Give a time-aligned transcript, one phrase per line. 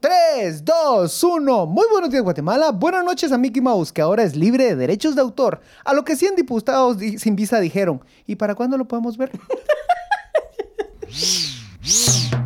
[0.00, 1.66] 3, 2, 1.
[1.66, 2.70] Muy buenos días, Guatemala.
[2.72, 5.60] Buenas noches a Mickey Mouse, que ahora es libre de derechos de autor.
[5.84, 8.02] A lo que 100 diputados di- sin visa dijeron.
[8.26, 9.30] ¿Y para cuándo lo podemos ver?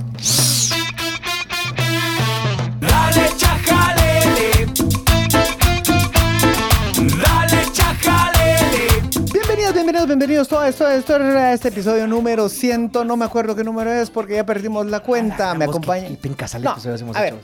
[10.14, 10.46] Bienvenidos.
[10.46, 12.92] Todo esto, esto era este episodio número 100.
[13.04, 15.54] No me acuerdo qué número es porque ya perdimos la cuenta.
[15.54, 16.08] Me acompaña.
[16.08, 16.76] Y pencas No,
[17.14, 17.34] a ver.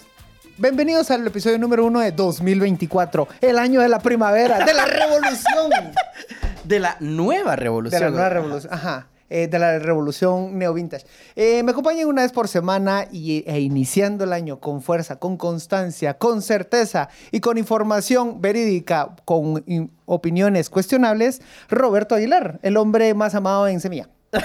[0.57, 5.71] Bienvenidos al episodio número 1 de 2024, el año de la primavera, de la revolución.
[6.63, 8.03] De la nueva De revolución.
[8.03, 9.07] la nueva revolución, ajá.
[9.31, 11.07] Eh, de la revolución neo-vintage.
[11.37, 15.37] Eh, me acompañan una vez por semana y, e iniciando el año con fuerza, con
[15.39, 23.15] constancia, con certeza y con información verídica, con in- opiniones cuestionables, Roberto Aguilar, el hombre
[23.15, 24.09] más amado en Semilla.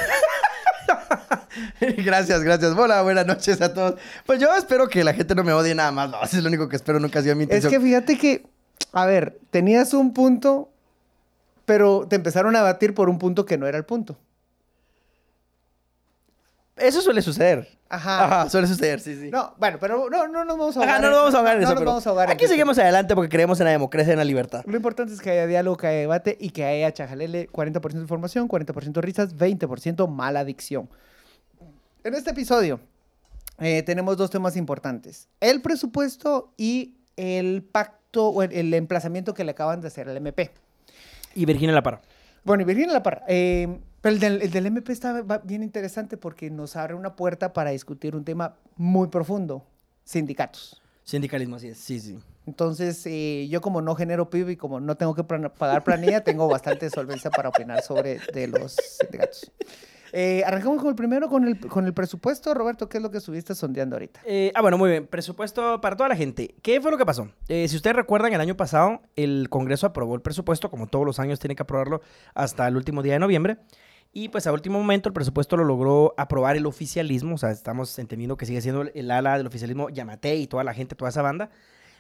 [1.80, 2.74] gracias, gracias.
[2.78, 3.96] Hola, buenas noches a todos.
[4.26, 6.10] Pues yo espero que la gente no me odie nada más.
[6.10, 7.00] No, eso es lo único que espero.
[7.00, 7.72] Nunca ha sido mi Es intención.
[7.72, 8.46] que fíjate que,
[8.92, 10.70] a ver, tenías un punto,
[11.66, 14.18] pero te empezaron a batir por un punto que no era el punto.
[16.78, 17.70] Eso suele suceder.
[17.88, 18.26] Ajá.
[18.26, 19.30] Ajá, suele suceder, sí, sí.
[19.32, 20.96] No, bueno, pero no, no nos vamos a ahogar.
[20.96, 22.34] Ajá, no nos vamos a ahogar en no eso, nos pero vamos a ahogar en
[22.34, 22.52] Aquí eso.
[22.54, 24.64] seguimos adelante porque creemos en la democracia y en la libertad.
[24.66, 28.50] Lo importante es que haya diálogo, que haya debate y que haya chajalele 40% información,
[28.50, 30.90] 40% risas, 20% mala adicción.
[32.04, 32.80] En este episodio
[33.60, 35.30] eh, tenemos dos temas importantes.
[35.40, 40.18] El presupuesto y el pacto o el, el emplazamiento que le acaban de hacer al
[40.18, 40.52] MP.
[41.36, 42.02] Y Virginia La Parra.
[42.44, 43.24] Bueno, y Virginia La Parra.
[43.28, 47.54] eh, pero el del, el del MP está bien interesante porque nos abre una puerta
[47.54, 49.66] para discutir un tema muy profundo.
[50.04, 50.80] Sindicatos.
[51.04, 51.80] Sindicalismo, así es.
[51.80, 52.20] Sí, sí.
[52.46, 56.24] Entonces, eh, yo como no genero PIB y como no tengo que plan- pagar planilla,
[56.24, 59.52] tengo bastante solvencia para opinar sobre de los sindicatos.
[60.14, 62.54] Eh, arrancamos con el primero, con el, con el presupuesto.
[62.54, 64.22] Roberto, ¿qué es lo que estuviste sondeando ahorita?
[64.26, 65.08] Eh, ah, bueno, muy bien.
[65.08, 66.54] Presupuesto para toda la gente.
[66.62, 67.28] ¿Qué fue lo que pasó?
[67.48, 71.20] Eh, si ustedes recuerdan, el año pasado el Congreso aprobó el presupuesto, como todos los
[71.20, 72.02] años tiene que aprobarlo
[72.36, 73.58] hasta el último día de noviembre.
[74.18, 78.00] Y pues a último momento el presupuesto lo logró aprobar el oficialismo, o sea, estamos
[78.00, 81.22] entendiendo que sigue siendo el- ala del oficialismo Yamate y toda la gente, toda esa
[81.22, 81.50] banda.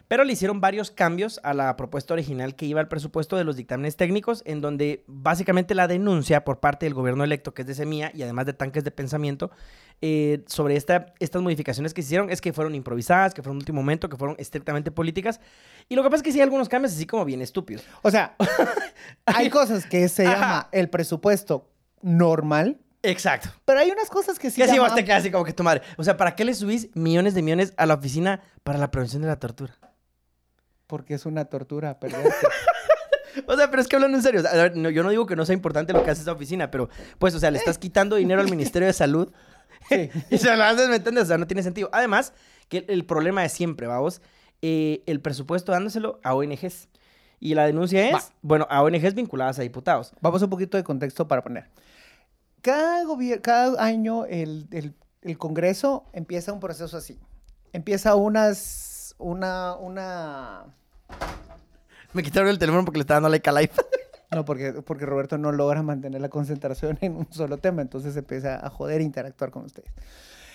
[0.08, 3.58] Pero le hicieron varios cambios a la propuesta original que iba al presupuesto de los
[3.58, 7.74] dictámenes técnicos, en donde básicamente la denuncia por parte del gobierno electo, que es de
[7.76, 9.52] Semilla, y además de tanques de pensamiento,
[10.02, 13.64] eh, sobre esta, estas modificaciones que se hicieron es que fueron improvisadas, que fueron de
[13.64, 15.42] último momento, que fueron estrictamente políticas.
[15.90, 17.84] Y lo que pasa es que sí hay algunos cambios así como bien estúpidos.
[18.04, 18.38] O sea,
[19.26, 20.36] hay cosas que se Ajá.
[20.40, 21.72] llama el presupuesto
[22.02, 23.50] normal, Exacto.
[23.66, 25.64] pero hay unas cosas que sí Que llaman- vos te quedas así como que tu
[25.64, 25.82] madre.
[25.98, 29.22] O sea, ¿para qué le subís millones de millones a la oficina para la prevención
[29.22, 29.76] de la tortura?
[30.88, 32.30] porque es una tortura perderte.
[33.48, 34.40] O sea, pero es que hablando en serio.
[34.40, 36.22] o sea, a ver, no, yo no digo que no sea importante lo que hace
[36.22, 36.88] esa oficina, pero
[37.20, 39.30] pues, o sea, le estás quitando dinero al Ministerio de Salud
[39.90, 40.10] Sí.
[40.30, 41.26] y se lo haces, ¿me entiendes?
[41.26, 41.90] O sea, no tiene sentido.
[41.92, 42.32] Además,
[42.70, 44.22] que el, el problema es siempre, vamos,
[44.62, 46.88] eh, el presupuesto dándoselo a ONGs.
[47.46, 48.22] Y la denuncia es, Va.
[48.42, 50.14] bueno, a ONGs vinculadas a diputados.
[50.20, 51.70] Vamos a un poquito de contexto para poner.
[52.62, 53.04] Cada,
[53.42, 57.20] cada año el, el- el Congreso empieza un proceso así.
[57.72, 60.66] Empieza unas, una, una...
[62.14, 63.72] Me quitaron el teléfono porque le estaba dando like a live.
[64.32, 68.56] No, porque, porque Roberto no logra mantener la concentración en un solo tema, entonces empieza
[68.66, 69.90] a joder e interactuar con ustedes.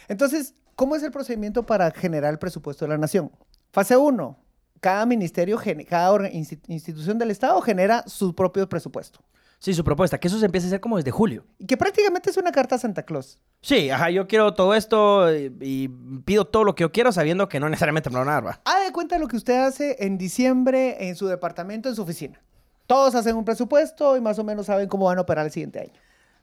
[0.09, 3.31] Entonces, ¿cómo es el procedimiento para generar el presupuesto de la nación?
[3.73, 4.37] Fase 1.
[4.81, 5.59] Cada ministerio,
[5.89, 9.21] cada institución del Estado genera su propio presupuesto.
[9.59, 11.45] Sí, su propuesta, que eso se empieza a hacer como desde julio.
[11.59, 13.39] Y que prácticamente es una carta a Santa Claus.
[13.61, 15.89] Sí, ajá, yo quiero todo esto y, y
[16.25, 18.61] pido todo lo que yo quiero sabiendo que no necesariamente me lo van a dar.
[18.65, 22.41] Haga de cuenta lo que usted hace en diciembre en su departamento, en su oficina.
[22.87, 25.81] Todos hacen un presupuesto y más o menos saben cómo van a operar el siguiente
[25.81, 25.93] año.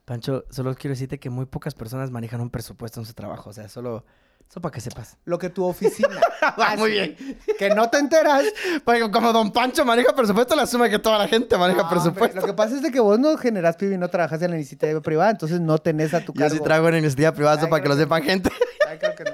[0.07, 3.49] Pancho, solo quiero decirte que muy pocas personas manejan un presupuesto en su trabajo.
[3.49, 4.05] O sea, solo,
[4.47, 5.17] solo para que sepas.
[5.25, 7.17] Lo que tu oficina hace, muy bien.
[7.59, 8.45] Que no te enteras.
[8.85, 12.23] Porque como Don Pancho maneja presupuesto, le asume que toda la gente maneja No, presupuesto.
[12.37, 14.51] hombre, Lo que pasa es de que vos no generas PIB y no trabajas en
[14.51, 16.55] la iniciativa privada, entonces no tenés a tu Yo cargo.
[16.55, 18.49] sí traigo en iniciativa privada eso Ay, para que lo sepan gente.
[18.87, 19.31] Ay, creo que no.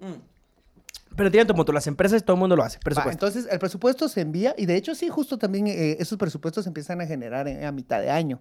[1.14, 2.78] Pero tienen tu punto, las empresas todo el mundo lo hace.
[2.78, 3.26] Va, Presupuesto.
[3.26, 6.70] entonces el presupuesto se envía y de hecho sí, justo también eh, esos presupuestos se
[6.70, 8.40] empiezan a generar en- a mitad de año.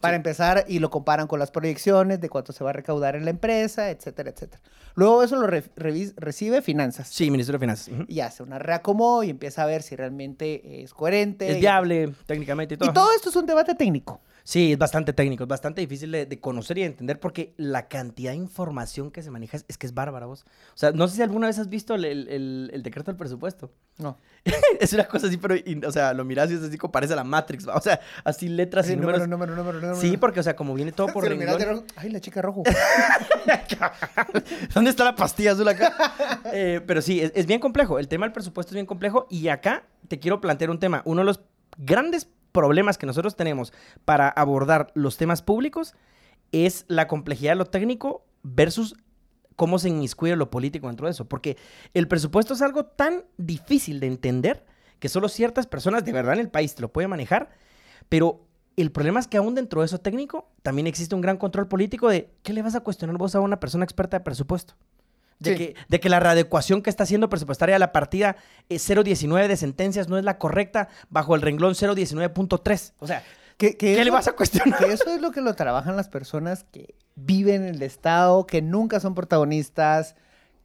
[0.00, 3.24] Para empezar, y lo comparan con las proyecciones de cuánto se va a recaudar en
[3.24, 4.60] la empresa, etcétera, etcétera.
[4.94, 7.08] Luego eso lo re- recibe finanzas.
[7.08, 7.90] Sí, Ministerio de Finanzas.
[8.08, 11.50] Y hace una reacomodo y empieza a ver si realmente es coherente.
[11.50, 12.90] Es y- viable técnicamente y todo.
[12.90, 14.20] Y todo esto es un debate técnico.
[14.48, 17.88] Sí, es bastante técnico, es bastante difícil de, de conocer y de entender porque la
[17.88, 20.44] cantidad de información que se maneja es, es que es bárbara, vos.
[20.72, 23.18] O sea, no sé si alguna vez has visto el, el- el- el decreto del
[23.18, 23.72] presupuesto.
[23.98, 24.16] No.
[24.80, 27.16] es una cosa así, pero, y- o sea, lo miras y es así como parece
[27.16, 27.74] la Matrix, ¿va?
[27.74, 29.26] o sea, así letras y números.
[29.26, 30.00] número, número, número, número.
[30.00, 32.62] Sí, porque, o sea, como viene todo por Si rojo, Ay, la chica rojo.
[34.74, 35.94] ¿Dónde está la pastilla azul acá?
[36.52, 37.98] Eh, pero sí, es, es bien complejo.
[37.98, 39.26] El tema del presupuesto es bien complejo.
[39.28, 41.02] Y acá te quiero plantear un tema.
[41.04, 41.40] Uno de los
[41.78, 43.74] grandes problemas que nosotros tenemos
[44.06, 45.94] para abordar los temas públicos
[46.52, 48.96] es la complejidad de lo técnico versus
[49.56, 51.28] cómo se inmiscuye lo político dentro de eso.
[51.28, 51.58] Porque
[51.92, 54.64] el presupuesto es algo tan difícil de entender
[55.00, 57.50] que solo ciertas personas de verdad en el país te lo pueden manejar.
[58.08, 61.68] Pero el problema es que aún dentro de eso técnico también existe un gran control
[61.68, 64.76] político de qué le vas a cuestionar vos a una persona experta de presupuesto.
[65.38, 65.56] De, Sí.
[65.58, 68.36] que, de que la readecuación que está haciendo presupuestaria de la partida
[68.70, 72.92] eh, 019 de sentencias no es la correcta bajo el renglón 019.3.
[72.98, 73.22] O sea,
[73.58, 74.78] ¿Qué, ¿qué le vas a cuestionar?
[74.78, 78.60] Que eso es lo que lo trabajan las personas que viven en el Estado, que
[78.60, 80.14] nunca son protagonistas,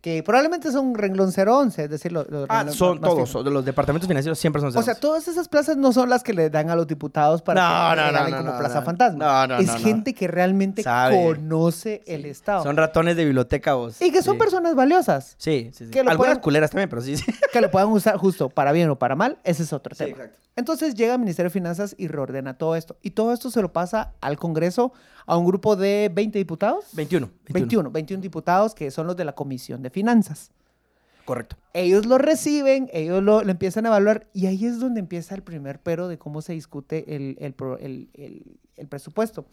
[0.01, 4.07] que probablemente son renglón 011, es decir, los, los Ah, son todos, son- los departamentos
[4.07, 6.75] financieros siempre son O sea, todas esas plazas no son las que le dan a
[6.75, 9.47] los diputados para No, que no, como plaza fantasma.
[9.47, 11.23] No, no, es gente que realmente Sabe.
[11.23, 12.63] conoce el Estado.
[12.63, 14.01] Son ratones de biblioteca vos.
[14.01, 14.39] y que son Sí.
[14.39, 15.35] personas valiosas.
[15.37, 15.91] Sí, sí, sí.
[15.91, 17.23] que lo Algunas culeras también, pero sí, sí.
[17.53, 20.17] que lo puedan usar justo para bien o para mal, ese es otro Sí, tema.
[20.17, 20.37] exacto.
[20.55, 22.97] Entonces llega el Ministerio de Finanzas y reordena todo esto.
[23.01, 24.91] Y todo esto se lo pasa al Congreso,
[25.25, 26.85] a un grupo de 20 diputados.
[26.93, 27.29] 21.
[27.49, 30.51] 21, 21 diputados que son los de la Comisión de Finanzas.
[31.25, 31.55] Correcto.
[31.73, 35.43] Ellos lo reciben, ellos lo, lo empiezan a evaluar y ahí es donde empieza el
[35.43, 39.45] primer pero de cómo se discute el, el el- presupuesto.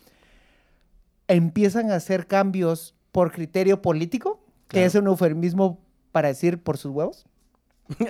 [1.28, 4.86] Empiezan a hacer cambios por criterio político, que Claro.
[4.86, 5.78] es un eufemismo
[6.10, 7.26] para decir por sus huevos.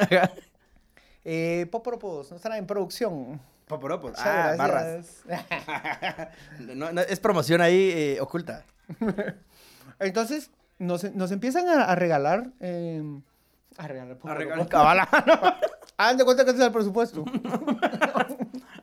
[1.31, 3.39] Eh, Poporopos, no estará en producción.
[3.69, 4.13] Poporopos.
[4.19, 5.23] Ah, barras.
[6.59, 8.65] No, no, es promoción ahí eh, oculta.
[10.01, 12.51] Entonces, nos, nos empiezan a, a regalar.
[12.61, 13.03] eh,
[13.77, 14.19] a regalar.
[14.25, 15.09] A regalar cabala.
[15.97, 17.25] Hagan de cuenta que ese es el presupuesto.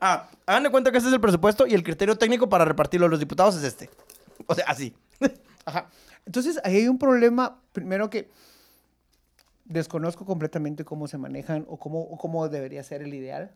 [0.01, 3.07] Ah, hagan de cuenta que este es el presupuesto y el criterio técnico para repartirlo
[3.07, 3.89] a los diputados es este.
[4.47, 4.95] O sea, así.
[5.65, 5.89] Ajá.
[6.25, 8.29] Entonces, ahí hay un problema, primero que
[9.65, 13.51] desconozco completamente cómo se manejan o cómo, o cómo debería ser el ideal.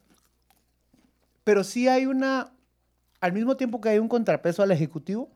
[1.49, 2.51] Pero sí hay una,
[3.21, 5.31] al mismo tiempo que hay un contrapeso al Ejecutivo,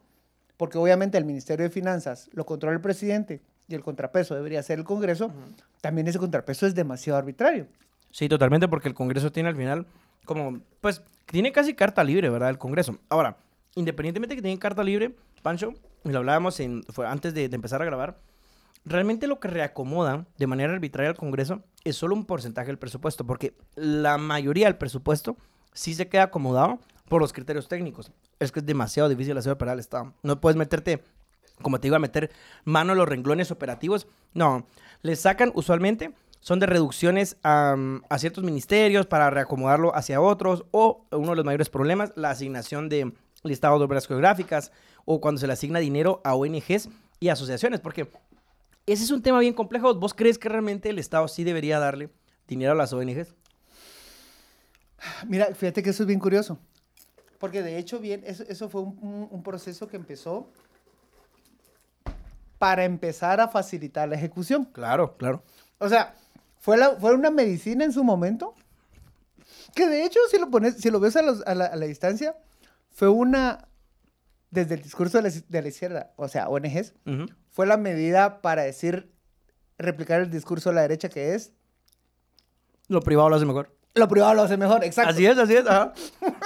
[0.57, 4.77] porque obviamente el Ministerio de Finanzas lo controla el presidente y el contrapeso debería ser
[4.77, 5.31] el Congreso,
[5.81, 7.65] también ese contrapeso es demasiado arbitrario.
[8.11, 9.87] Sí, totalmente, porque el Congreso tiene al final
[10.23, 12.51] como, pues, tiene casi carta libre, ¿verdad?
[12.51, 12.99] El Congreso.
[13.09, 13.35] Ahora,
[13.73, 15.73] independientemente que tiene carta libre, Pancho,
[16.03, 18.19] y lo hablábamos en, fue antes de, de empezar a grabar,
[18.85, 23.25] realmente lo que reacomoda de manera arbitraria al Congreso es solo un porcentaje del presupuesto,
[23.25, 25.37] porque la mayoría del presupuesto
[25.73, 26.79] sí se queda acomodado
[27.09, 28.11] por los criterios técnicos.
[28.39, 30.13] Es que es demasiado difícil hacer operar el Estado.
[30.23, 31.03] No puedes meterte,
[31.61, 32.31] como te iba a meter
[32.65, 34.07] mano a los renglones operativos.
[34.33, 34.65] No,
[35.01, 37.75] le sacan usualmente, son de reducciones a,
[38.09, 42.89] a ciertos ministerios para reacomodarlo hacia otros, o uno de los mayores problemas, la asignación
[42.89, 44.71] de listados de obras geográficas,
[45.05, 46.89] o cuando se le asigna dinero a ONGs
[47.19, 48.09] y asociaciones, porque
[48.85, 49.93] ese es un tema bien complejo.
[49.95, 52.09] ¿Vos crees que realmente el Estado sí debería darle
[52.47, 53.35] dinero a las ONGs?
[55.27, 56.57] Mira, fíjate que eso es bien curioso.
[57.39, 60.47] Porque de hecho, bien, eso, eso fue un, un- un proceso que empezó
[62.57, 64.65] para empezar a facilitar la ejecución.
[64.65, 65.43] Claro, claro.
[65.79, 66.15] O sea,
[66.59, 68.55] fue, la, fue una medicina en su momento.
[69.75, 71.85] Que de hecho, si lo pones, si lo ves a, los- a la, a la
[71.85, 72.35] distancia,
[72.91, 73.67] fue una.
[74.51, 77.25] Desde el discurso de la, de la izquierda, o sea, ONGs, Ujú.
[77.49, 79.11] fue la medida para decir,
[79.79, 81.51] replicar el discurso de la derecha que es.
[82.87, 83.75] Lo privado lo hace mejor.
[83.95, 85.11] Lo privado lo hace mejor, exacto.
[85.11, 85.67] Así es, así es.
[85.67, 85.93] ajá.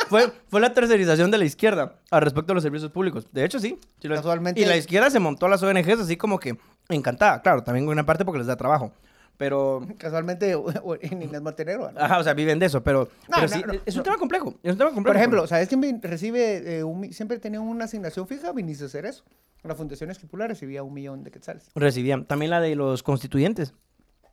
[0.10, 3.25] fue, fue la tercerización de la izquierda al respecto a los servicios públicos.
[3.32, 3.80] De hecho, sí.
[4.01, 6.58] Casualmente- Y la izquierda se montó a las ONGs así como que
[6.89, 7.42] encantada.
[7.42, 8.92] Claro, también una parte porque les da trabajo.
[9.38, 10.58] Pero, Casualmente,
[11.01, 11.92] en Inés Montenegro.
[11.92, 12.00] ¿no?
[12.01, 12.84] ajá, o sea, viven de eso.
[12.84, 14.54] Pero, No, pero no, sí, es un tema complejo.
[14.62, 15.13] Es un tema complejo.
[15.13, 18.51] Por ejemplo, ¿sabes quién recibe, eh, un siempre tenía una asignación fija?
[18.51, 19.24] Vinicio Cerezo.
[19.63, 21.70] La Fundación Esquipular recibía un millón de quetzales.
[21.75, 22.25] Recibían.
[22.25, 23.74] También la de los constituyentes.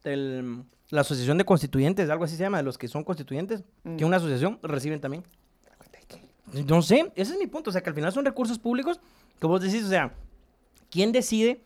[0.04, 3.64] Del- la asociación de constituyentes, algo así se llama, de los que son constituyentes.
[3.82, 3.96] Mm.
[3.96, 5.25] Que una asociación reciben también.
[6.68, 7.70] No sé, ese es mi punto.
[7.70, 9.00] O sea, que al final son recursos públicos
[9.40, 10.14] que vos decís, o sea,
[10.90, 11.62] ¿quién decide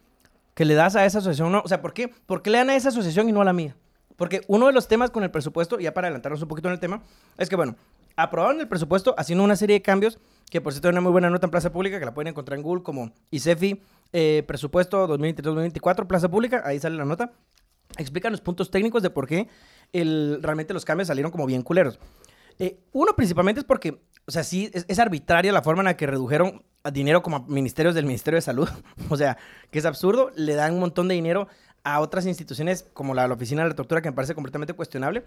[0.55, 1.53] que le das a esa asociación?
[1.53, 2.09] No, o sea, ¿por qué?
[2.09, 3.77] ¿Por qué le dan a esa asociación y no a la mía?
[4.17, 6.81] Porque uno de los temas con el presupuesto, ya para adelantarnos un poquito en el
[6.81, 7.03] tema,
[7.37, 7.77] es que, bueno,
[8.17, 10.19] aprobaron el presupuesto haciendo una serie de cambios,
[10.51, 12.57] que por cierto hay una muy buena nota en Plaza Pública, que la pueden encontrar
[12.59, 17.33] en Google como ICEFI, eh, presupuesto 2023-2024, Plaza Pública, ahí sale la nota.
[17.97, 19.49] Explican los puntos técnicos de por qué
[19.93, 21.99] el, realmente los cambios salieron como bien culeros.
[22.59, 26.07] Eh, uno principalmente es porque o sea, sí, es, arbitraria la forma en la que
[26.07, 28.69] redujeron dinero como ministerios del Ministerio de Salud.
[29.09, 29.39] o sea,
[29.71, 30.31] que es absurdo.
[30.37, 31.49] Le dan un montón de dinero
[31.83, 35.25] a otras instituciones como la, la Oficina de la Tortura, que me parece completamente cuestionable.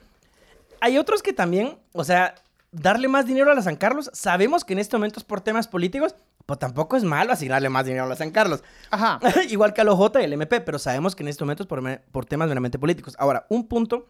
[0.82, 2.36] Hay otros que también, o sea,
[2.72, 4.12] darle más dinero a la San Carlos.
[4.13, 6.13] Sabemos que en este momento es por temas políticos,
[6.51, 8.62] pues tampoco es malo asignarle más dinero a la San Carlos.
[8.89, 9.22] Ajá.
[9.50, 11.67] Igual que a los J y el MP, pero sabemos que en este momento es
[11.67, 13.15] por, por temas meramente políticos.
[13.20, 14.10] Ahora, un punto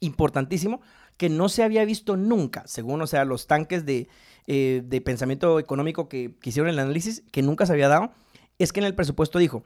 [0.00, 0.82] importantísimo
[1.16, 4.08] que no se había visto nunca, según, o sea, los tanques de,
[4.46, 8.12] eh, de pensamiento económico que, que hicieron el análisis, que nunca se había dado,
[8.58, 9.64] es que en el presupuesto dijo,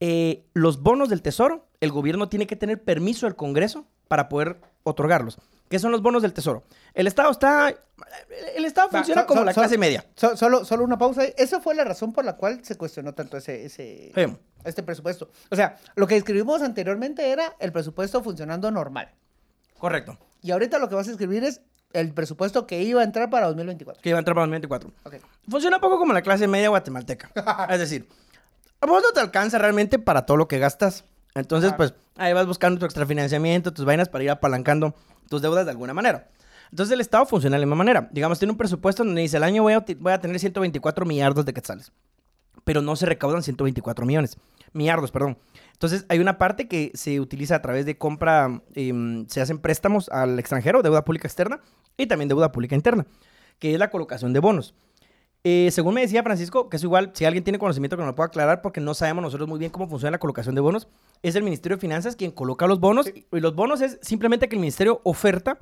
[0.00, 4.60] eh, los bonos del Tesoro, el gobierno tiene que tener permiso del Congreso para poder
[4.82, 5.38] otorgarlos.
[5.68, 6.64] ¿Qué son los bonos del Tesoro?
[6.94, 7.74] El Estado está...
[8.54, 10.04] El Estado funciona so- como so- la so- clase media.
[10.14, 11.24] so- solo, solo una pausa.
[11.36, 14.36] Esa fue la razón por la cual se cuestionó tanto ese, ese, Sí.
[14.64, 15.30] este presupuesto.
[15.50, 19.10] O sea, lo que escribimos anteriormente era el presupuesto funcionando normal.
[19.78, 20.18] Correcto.
[20.42, 21.60] Y ahorita lo que vas a escribir es
[21.92, 24.02] el presupuesto que iba a entrar para 2024.
[24.02, 24.90] Que iba a entrar para 2024.
[25.04, 25.14] Ok.
[25.48, 27.30] Funciona un poco como la clase media guatemalteca.
[27.70, 28.08] es decir,
[28.80, 31.04] a vos no te alcanza realmente para todo lo que gastas.
[31.34, 31.76] Entonces, Claro.
[31.94, 34.94] pues, ahí vas buscando tu extrafinanciamiento, tus vainas para ir apalancando
[35.28, 36.28] tus deudas de alguna manera.
[36.70, 38.08] Entonces, el Estado funciona de la misma manera.
[38.12, 41.44] Digamos, tiene un presupuesto donde dice, el año voy a, voy a tener 124 millardos
[41.44, 41.92] de quetzales.
[42.64, 44.36] Pero no se recaudan 124 millones.
[44.72, 45.38] Millardos, perdón.
[45.72, 50.08] Entonces, hay una parte que se utiliza a través de compra, em, se hacen préstamos
[50.08, 51.60] al extranjero, deuda pública externa,
[51.96, 53.06] y también deuda pública interna,
[53.58, 54.74] que es la colocación de bonos.
[55.48, 58.14] Eh, según me decía Francisco, que es igual, si alguien tiene conocimiento que nos lo
[58.16, 60.88] pueda aclarar, porque no sabemos nosotros muy bien cómo funciona la colocación de bonos,
[61.22, 63.06] es el Ministerio de Finanzas quien coloca los bonos.
[63.06, 65.60] Y los bonos es simplemente que el Ministerio oferta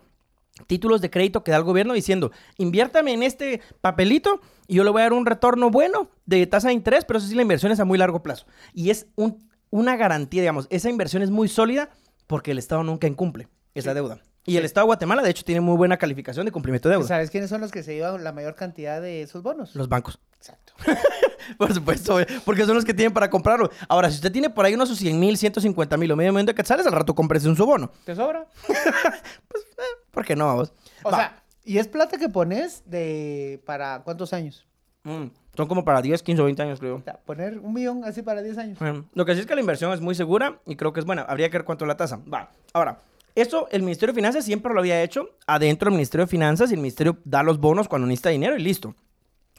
[0.66, 4.90] títulos de crédito que da el gobierno diciendo, inviértame en este papelito y yo le
[4.90, 7.70] voy a dar un retorno bueno de tasa de interés, pero eso sí, la inversión
[7.70, 8.46] es a muy largo plazo.
[8.72, 11.90] Y es un- una garantía, digamos, esa inversión es muy sólida
[12.26, 14.22] porque el Estado nunca incumple esa deuda.
[14.46, 17.08] Y el Estado de Guatemala, de hecho, tiene muy buena calificación de cumplimiento de deuda.
[17.08, 19.74] ¿Sabes quiénes son los que se llevan la mayor cantidad de esos bonos?
[19.74, 20.18] Los bancos.
[20.36, 20.74] Exacto.
[21.58, 23.70] Por supuesto, porque son los que tienen para comprarlo.
[23.88, 26.54] Ahora, si usted tiene por ahí unos 100 mil, 150 mil o medio millón de
[26.54, 27.90] quetzales, al rato cómprese un su bono.
[28.04, 28.46] ¿Te sobra?
[30.10, 30.72] ¿Por qué no, vamos?
[31.02, 31.16] O Va.
[31.16, 34.66] sea, y es plata que pones de para cuántos años?
[35.02, 36.96] Mm, son como para 10, 15 o 20 años, creo.
[36.96, 38.78] O sea, poner un millón así para 10 años.
[38.78, 41.06] Bueno, lo que sí es que la inversión es muy segura y creo que es
[41.06, 41.22] buena.
[41.22, 42.20] Habría que ver cuánto es la tasa.
[42.32, 42.50] Va.
[42.72, 43.00] Ahora,
[43.34, 46.74] esto el Ministerio de Finanzas siempre lo había hecho adentro del Ministerio de Finanzas y
[46.74, 48.94] el Ministerio da los bonos cuando necesita dinero y listo.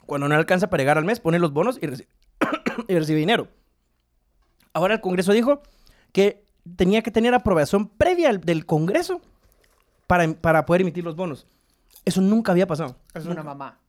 [0.05, 2.07] Cuando no alcanza para llegar al mes, pone los bonos y, reci-
[2.87, 3.47] y recibe dinero.
[4.73, 5.61] Ahora el Congreso dijo
[6.11, 9.21] que tenía que tener aprobación previa del Congreso
[10.07, 11.47] para, para poder emitir los bonos.
[12.05, 12.95] Eso nunca había pasado.
[13.13, 13.79] Es una mamá.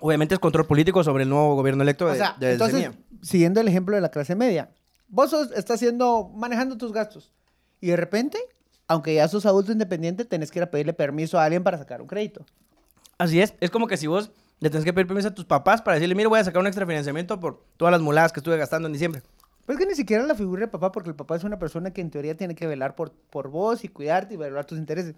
[0.00, 2.98] Obviamente es control político sobre el nuevo gobierno electo de, O sea, de entonces, Semilla.
[3.22, 4.70] siguiendo el ejemplo de la clase media,
[5.08, 7.32] vos sos- estás haciendo, manejando tus gastos
[7.80, 8.38] y de repente,
[8.88, 12.00] aunque ya sos adulto independiente, tenés que ir a pedirle permiso a alguien para sacar
[12.00, 12.44] un crédito.
[13.18, 14.30] Así es, es como que si vos
[14.60, 16.66] le tenés que pedir permiso a tus papás para decirle, mira, voy a sacar un
[16.66, 19.22] extra financiamiento por todas las muladas que estuve gastando en diciembre.
[19.66, 22.00] Pues que ni siquiera la figura de papá, porque el papá es una persona que
[22.00, 25.14] en teoría tiene que velar por, por vos y cuidarte y velar tus intereses.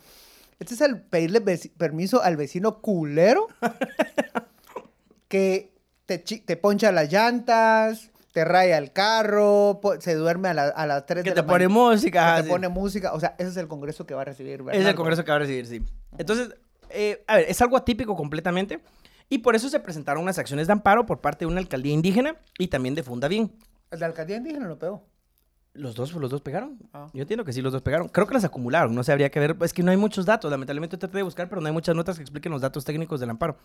[0.59, 3.47] Este es el pedirle permiso al vecino culero
[5.29, 5.73] que
[6.07, 11.05] te, te poncha las llantas, te raya el carro, se duerme a, la- a las
[11.07, 12.37] 3 Que de te la pone mañana, música.
[12.37, 12.53] que te sí.
[12.53, 13.13] pone música.
[13.13, 14.63] O sea, ese es el congreso que va a recibir.
[14.73, 15.83] Es el congreso que va a recibir, sí.
[16.19, 16.55] Entonces,
[16.91, 18.81] eh, a ver, es algo atípico completamente.
[19.29, 22.37] Y por eso se presentaron unas acciones de amparo por parte de una alcaldía indígena
[22.59, 23.53] y también de Funda Bien.
[23.91, 25.05] La alcaldía indígena lo pegó.
[25.73, 26.79] ¿Los dos, los dos pegaron?
[26.93, 27.07] Ah.
[27.13, 28.09] Yo entiendo que sí, los dos pegaron.
[28.09, 29.57] Creo que las acumularon, no sé, habría que ver.
[29.61, 32.17] Es que no hay muchos datos, lamentablemente traté de buscar, pero no hay muchas notas
[32.17, 33.57] que expliquen los datos técnicos del amparo.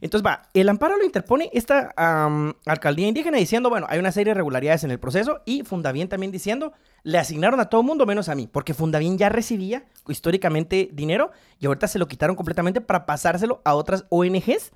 [0.00, 4.26] Entonces, va, el amparo lo interpone esta am, alcaldía indígena diciendo, bueno, hay una serie
[4.32, 6.72] de irregularidades en el proceso y Fundavien también diciendo,
[7.02, 11.66] le asignaron a todo mundo menos a mí, porque Fundavien ya recibía históricamente dinero y
[11.66, 14.72] ahorita se lo quitaron completamente para pasárselo a otras ONGs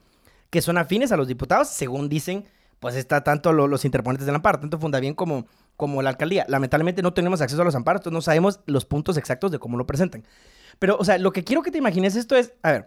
[0.50, 2.44] que son afines a los diputados, según dicen,
[2.80, 5.46] pues está tanto lo- los interponentes del amparo, tanto Fundavien como,
[5.76, 6.46] como la alcaldía.
[6.48, 9.76] Lamentablemente no tenemos acceso a los amparos, entonces no sabemos los puntos exactos de cómo
[9.76, 10.24] lo presentan.
[10.78, 12.86] Pero, o sea, lo que quiero que te imagines esto es, a ver,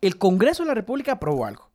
[0.00, 1.70] el Congreso de la República aprobó algo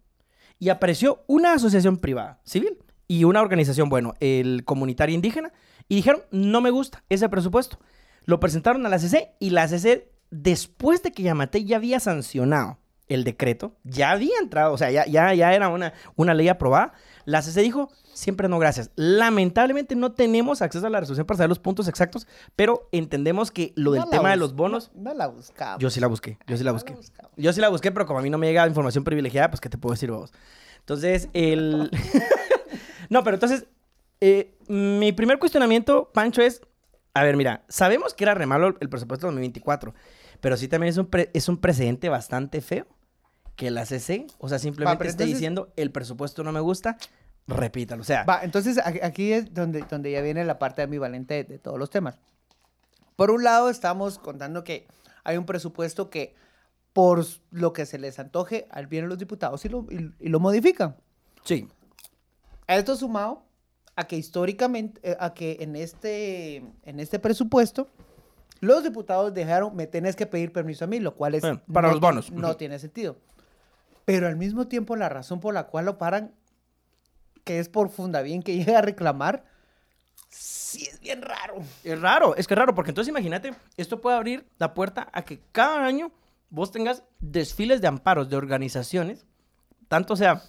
[0.60, 5.54] y apareció una asociación privada, civil, y una organización, bueno, el comunitario indígena,
[5.88, 7.80] y dijeron, no me gusta ese presupuesto.
[8.24, 12.80] Lo presentaron a la CC y la CC, después de que Yamate ya había sancionado
[13.08, 16.94] el decreto, ya había entrado, o sea, ya, ya, ya era una, una ley aprobada,
[17.26, 18.90] la CC dijo, siempre no, gracias.
[18.96, 23.74] Lamentablemente no tenemos acceso a la resolución para saber los puntos exactos, pero entendemos que
[23.76, 24.92] lo del No la tema de los bonos...
[24.96, 25.78] No, no la buscaba.
[25.78, 26.94] Yo sí la busqué, yo sí la No busqué.
[26.96, 27.30] buscaba.
[27.38, 29.70] Yo sí la busqué, pero como a mí no me llega información privilegiada, pues ¿qué
[29.70, 30.32] te puedo decir vos?
[30.80, 31.92] Entonces, el...
[33.10, 33.66] no, pero entonces,
[34.22, 36.62] eh, mi primer cuestionamiento, Pancho, es,
[37.14, 39.94] a ver, mira, sabemos que era re malo el presupuesto de 2024,
[40.42, 42.88] pero sí también es un, pre- es un precedente bastante feo
[43.56, 46.98] que la CC, o sea, simplemente esté diciendo el presupuesto no me gusta,
[47.48, 48.02] repítalo.
[48.02, 51.60] O sea, Va, entonces aquí es donde, donde ya viene la parte ambivalente de, de
[51.60, 52.18] todos los temas.
[53.16, 54.88] Por un lado, estamos contando que
[55.24, 56.36] hay un presupuesto que,
[56.94, 60.40] por lo que se les antoje, al vienen los diputados y lo, y- y lo
[60.40, 60.96] modifican.
[61.44, 61.68] sí,
[62.68, 63.44] A esto sumado
[63.98, 67.88] a que históricamente, eh, a que en este, en este presupuesto,
[68.60, 71.42] los diputados dejaron, me tenés que pedir permiso a mí, lo cual es...
[71.42, 72.32] Para no los bonos.
[72.32, 73.18] No tiene sentido.
[74.04, 76.32] Pero al mismo tiempo, la razón por la cual lo paran,
[77.46, 79.46] que es por Fundabién que llega a reclamar,
[80.30, 81.56] sí es bien raro.
[81.86, 85.22] Es raro, es que es raro, porque entonces imagínate, esto puede abrir la puerta a
[85.22, 86.12] que cada año
[86.50, 89.26] vos tengas desfiles de amparos de organizaciones,
[89.88, 90.44] tanto sea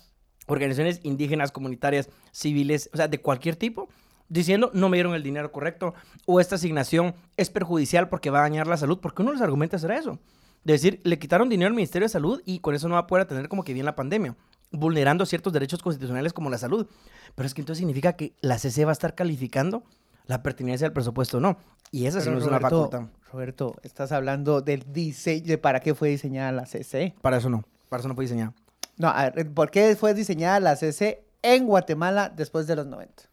[0.47, 3.88] organizaciones indígenas, comunitarias, civiles, o sea, de cualquier tipo,
[4.29, 8.43] diciendo no me dieron el dinero correcto o esta asignación es perjudicial porque va a
[8.43, 10.19] dañar la salud, porque uno de los argumentos era eso.
[10.65, 13.07] De decir, le quitaron dinero al Ministerio de Salud y con eso no va a
[13.07, 14.35] poder atender como que bien la pandemia,
[14.70, 16.87] vulnerando ciertos derechos constitucionales como la salud.
[17.35, 19.82] Pero es que entonces significa que la CC va a estar calificando
[20.26, 21.56] la pertinencia del presupuesto no.
[21.92, 23.04] Y esa sí no es una facultad.
[23.32, 27.14] Roberto, estás hablando del diseño, de para qué fue diseñada la CC.
[27.23, 27.64] Para eso no.
[27.88, 28.54] Para eso no fue diseñado.
[28.96, 33.25] No, a ver, ¿por qué fue diseñada la CC en Guatemala después de los 90?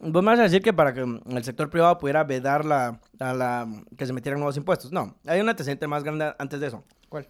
[0.00, 3.00] Vos me vas a decir que para que mm, el sector privado pudiera vedar la,
[3.18, 4.92] a la, que se metieran nuevos impuestos.
[4.92, 6.84] No, hay un antecedente más grande antes de eso.
[7.08, 7.28] ¿Cuál?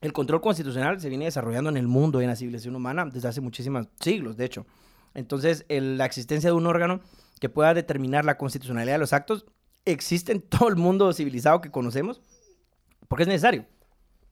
[0.00, 3.28] El control constitucional se viene desarrollando en el mundo y en la civilización humana desde
[3.28, 4.66] hace muchísimos siglos, de hecho.
[5.14, 7.00] Entonces, la existencia de un órgano
[7.40, 9.46] que pueda determinar la constitucionalidad de los actos
[9.84, 12.20] existe en todo el mundo civilizado que conocemos
[13.08, 13.64] porque es necesario.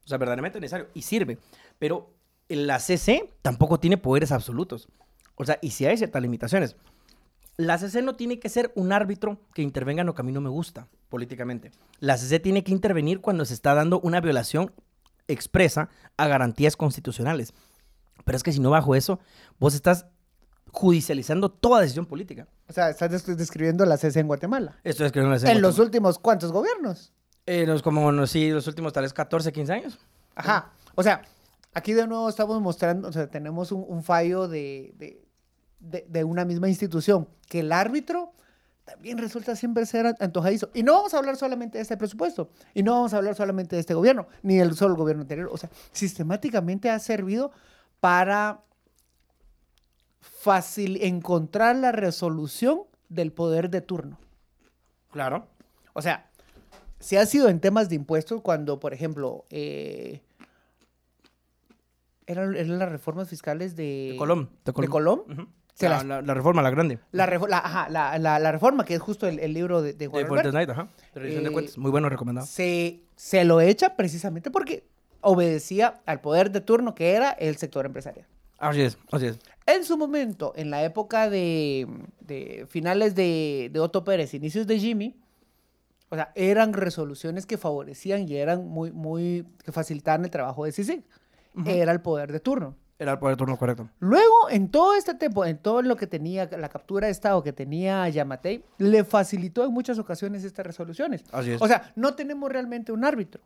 [0.05, 1.39] O sea, verdaderamente es necesario y sirve.
[1.79, 2.13] Pero
[2.49, 4.89] la CC tampoco tiene poderes absolutos.
[5.37, 6.77] O sea, y si hay ciertas limitaciones.
[7.57, 10.33] La CC no tiene que ser un árbitro que intervenga en lo que a mí
[10.33, 11.71] no me gusta políticamente.
[12.01, 14.73] La CC tiene que intervenir cuando se está dando una violación
[15.29, 17.53] expresa a garantías constitucionales.
[18.25, 19.21] Pero es que si no bajo eso,
[19.59, 20.07] vos estás
[20.71, 22.49] judicializando toda decisión política.
[22.69, 24.79] O sea, estás des- describiendo la CC en Guatemala.
[24.85, 27.13] Esto es que no la CC En los últimos, ¿cuántos gobiernos?
[27.47, 29.99] Eh, los, como no, sí, los últimos tal vez 14, 15 años.
[30.35, 30.73] Ajá.
[30.95, 31.23] O sea,
[31.75, 35.23] aquí de nuevo estamos mostrando, o sea, tenemos un, un fallo de, de,
[35.81, 38.33] de- de una misma institución, que el árbitro
[38.85, 40.71] también resulta siempre ser an- antojadizo.
[40.75, 43.77] Y no vamos a hablar solamente de este presupuesto, y no vamos a hablar solamente
[43.77, 45.49] de este gobierno, ni del solo gobierno anterior.
[45.53, 47.51] O sea, sistemáticamente ha servido
[48.01, 48.61] para
[50.21, 54.19] fácil encontrar la resolución del poder de turno.
[55.11, 55.47] Claro.
[55.93, 56.29] O sea,
[56.99, 60.23] si ha sido en temas de impuestos cuando, por ejemplo, eh,
[62.27, 64.49] eran, eran las reformas fiscales de, De Colom.
[64.65, 65.21] de Colom.
[65.31, 65.47] Ujú.
[65.75, 66.99] Se la, las- la- la reforma, la grande.
[67.13, 70.89] La, ajá, reforma, que es justo el, el libro de, de Juan De Night, ajá.
[71.17, 71.77] Eh, de cuentas.
[71.79, 72.47] Muy bueno, recomendado.
[72.47, 74.85] se, se lo echa precisamente porque
[75.21, 78.27] obedecía al poder de turno que era el sector empresarial.
[78.59, 79.39] Así es, así es.
[79.67, 81.89] En su momento, en la época de,
[82.21, 85.17] de finales de, de Otto Pérez, inicios de Jimmy,
[86.11, 90.73] o sea, eran resoluciones que favorecían y eran muy, muy, que facilitaban el trabajo de
[90.73, 91.03] CICIG.
[91.67, 92.77] Era el poder de turno.
[92.99, 93.89] Era el poder de turno correcto.
[93.99, 97.53] Luego, en todo este tiempo, en todo lo que tenía, la captura de Estado que
[97.53, 101.25] tenía Yamatei, le facilitó en muchas ocasiones estas resoluciones.
[101.33, 101.61] Así es.
[101.61, 103.43] O sea, no tenemos realmente un árbitro.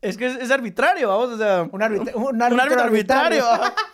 [0.00, 1.62] Es que es, es arbitrario, vamos, o sea.
[1.70, 3.44] Un, arbitra- un un árbitro árbitro arbitrario.
[3.46, 3.74] arbitrario.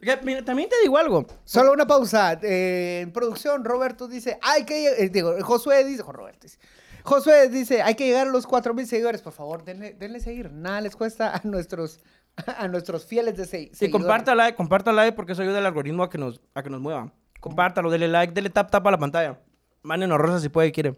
[0.00, 1.24] Que, mira, también te digo algo.
[1.46, 2.38] Solo una pausa.
[2.42, 6.58] Eh, en producción, Roberto dice, hay que, eh, digo, Josué dice, Roberto dice,
[7.04, 9.22] Josué dice, hay que llegar a los 4000 seguidores.
[9.22, 10.52] Por favor, denle, denle seguir.
[10.52, 12.00] Nada les cuesta a nuestros,
[12.58, 16.10] a nuestros fieles de se- Sí, like, comparta like porque eso ayuda al algoritmo a
[16.10, 17.12] que nos, a que nos mueva.
[17.40, 19.38] Compártalo, dele like, dele tap tap a la pantalla.
[19.82, 20.96] Mándenos rosas si puede y quiere.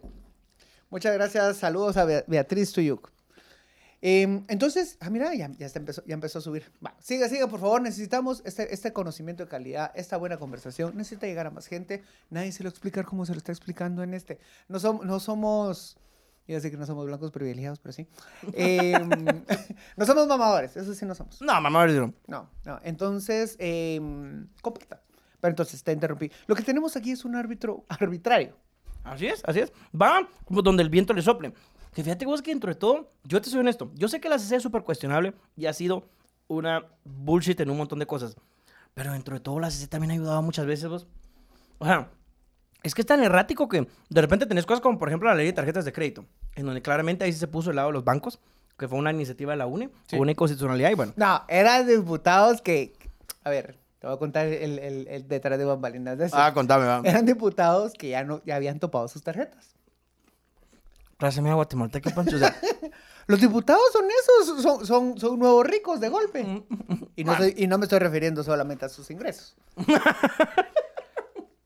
[0.89, 1.57] Muchas gracias.
[1.57, 3.11] Saludos a Bea- Beatriz Tuyuk.
[3.99, 6.71] Em, entonces, ah, mira, ya, ya, está empezó, ya empezó a subir.
[6.85, 7.81] Va, siga, siga, por favor.
[7.81, 10.95] Necesitamos este, este conocimiento de calidad, esta buena conversación.
[10.95, 12.03] Necesita llegar a más gente.
[12.29, 14.39] Nadie se lo explica como se lo está explicando en este.
[14.69, 15.97] No, som- no somos,
[16.47, 18.07] iba a decir que no somos blancos privilegiados, pero sí.
[18.53, 19.09] Em,
[19.97, 21.41] no somos mamadores, eso sí no somos.
[21.41, 22.13] No, si no.
[22.27, 22.79] No, no.
[22.83, 23.57] Entonces,
[24.61, 25.01] comparta.
[25.39, 26.31] Pero entonces, te interrumpí.
[26.47, 28.55] Lo que tenemos aquí es un árbitro arbitrario.
[29.03, 29.71] Así es, así es.
[29.99, 31.53] Va donde el viento le sople.
[31.93, 33.91] Que fíjate vos que dentro de todo, yo te soy honesto.
[33.95, 36.09] Yo sé que la CC es súper cuestionable y ha sido
[36.47, 38.35] una bullshit en un montón de cosas.
[38.93, 41.07] Pero dentro de todo, la CC también ha ayudado muchas veces vos.
[41.79, 42.09] O sea,
[42.83, 45.45] es que es tan errático que de repente tenés cosas como, por ejemplo, la ley
[45.47, 48.03] de tarjetas de crédito, en donde claramente ahí sí se puso el lado de los
[48.03, 48.39] bancos,
[48.77, 50.17] que fue una iniciativa de la UNE, Sí.
[50.17, 51.13] una inconstitucionalidad y bueno.
[51.15, 52.93] No, eran diputados que.
[53.43, 56.35] A ver, te voy a contar el, el- el detrás de bambalinas de eso.
[56.37, 57.01] Ah, contame, va.
[57.03, 59.73] Eran diputados que ya, no, ya habían topado sus tarjetas.
[61.17, 62.35] Clase media guatemalteca, Pancho.
[62.35, 62.55] O sea,
[63.27, 66.63] Los diputados son esos, son, son, son nuevos ricos de golpe.
[67.15, 69.55] Y no, estoy- y no me estoy refiriendo solamente a sus ingresos.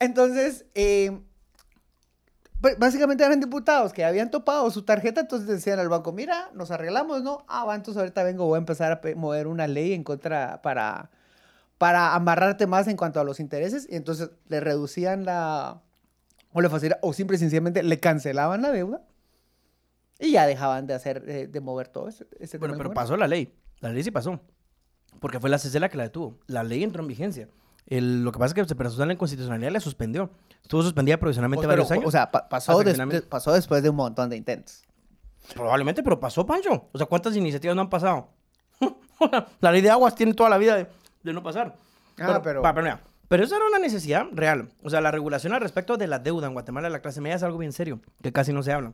[0.01, 1.21] Entonces, eh,
[2.59, 6.71] b- básicamente eran diputados que habían topado su tarjeta, entonces decían al banco, mira, nos
[6.71, 7.45] arreglamos, ¿no?
[7.47, 11.11] Ah, va, entonces ahorita vengo, voy a empezar a mover una ley en contra para,
[11.77, 13.87] para amarrarte más en cuanto a los intereses.
[13.89, 15.81] Y entonces le reducían la,
[16.51, 19.03] o le facilitaban, o simple y sencillamente le cancelaban la deuda.
[20.19, 23.27] Y ya dejaban de hacer, eh, de mover todo ese, ese bueno, pero pasó la
[23.27, 23.53] ley.
[23.79, 24.39] La ley sí pasó.
[25.19, 26.39] Porque fue la CC la que la detuvo.
[26.47, 27.47] La ley entró en vigencia.
[27.87, 30.29] El- lo que pasa es que se personal en constitucionalidad la suspendió.
[30.61, 31.89] Estuvo suspendida provisionalmente Congreso.
[31.89, 32.07] varios años.
[32.07, 34.83] O sea, pa- pasó, des- finalmente- después de un montón de intentos.
[35.53, 36.87] Probablemente, pero pasó, Pancho.
[36.91, 38.29] O sea, ¿cuántas iniciativas no han pasado?
[39.59, 40.87] la ley de aguas tiene toda la vida de,
[41.23, 41.75] de no pasar.
[42.19, 44.69] Ah, pero- pero, mira, pero eso era una necesidad real.
[44.83, 47.35] O sea, la regulación al respecto de la deuda en Guatemala de la clase media
[47.35, 48.93] es algo bien serio, que casi no se habla.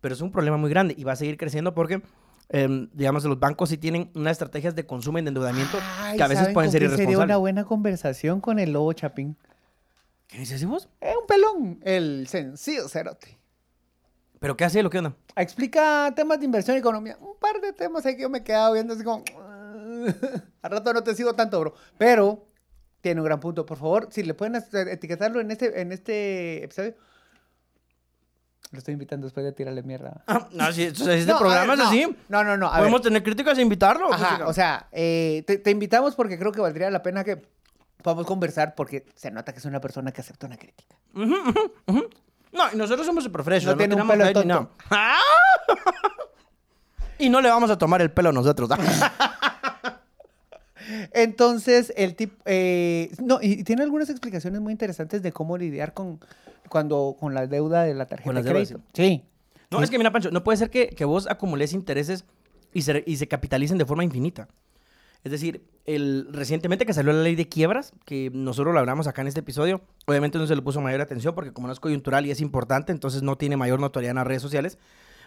[0.00, 2.00] Pero es un problema muy grande y va a seguir creciendo porque,
[2.48, 6.22] em, digamos, los bancos sí tienen unas estrategias de consumo y de endeudamiento Ay, que
[6.22, 7.40] a veces ¿saben pueden ser quién Sería una irresponsables.
[7.40, 9.36] buena conversación con el lobo Chapín.
[10.26, 10.88] ¿Qué dices vos?
[11.00, 13.38] Es un pelón, el sencillo cerote.
[14.40, 15.14] ¿Pero qué hace lo que onda?
[15.36, 17.16] Explica temas de inversión y economía.
[17.20, 19.24] Un par de temas ahí que yo me he quedado viendo así como...
[20.62, 21.74] Al rato no te sigo tanto, bro.
[21.96, 22.46] Pero
[23.00, 23.66] tiene un gran punto.
[23.66, 26.94] Por favor, si le pueden etiquetarlo en este, en este episodio.
[28.70, 30.22] Lo estoy invitando después de tirarle mierda.
[30.26, 31.88] Ah, no, si, si este No, a programa ver, es no.
[31.88, 32.16] así.
[32.28, 32.66] No, no, no.
[32.66, 32.80] a ver.
[32.80, 34.12] Podemos tener críticas e invitarlo.
[34.12, 37.42] Ajá, o sea, eh, te, te invitamos porque creo que valdría la pena que
[38.02, 40.96] podamos conversar porque se nota que es una persona que acepta una crítica.
[41.14, 44.70] No, y nosotros somos super No tiene un pelo tonto.
[47.18, 48.68] y no le vamos a tomar el pelo nosotros.
[51.12, 52.36] Entonces, el tipo...
[53.22, 56.20] no, y, tiene algunas explicaciones muy interesantes de cómo lidiar con,
[56.68, 58.80] cuando, con la deuda de la tarjeta de crédito.
[58.94, 59.24] Sí.
[59.70, 62.24] no, es que mira, Pancho, no puede ser que, que vos acumules intereses
[62.72, 64.48] y se, y se capitalicen de forma infinita.
[65.24, 69.22] Es decir, el, recientemente que salió la ley de quiebras, que nosotros lo hablamos acá
[69.22, 72.24] en este episodio, obviamente no se le puso mayor atención porque como no es coyuntural
[72.26, 74.78] y es importante, entonces no tiene mayor notoriedad en las redes sociales.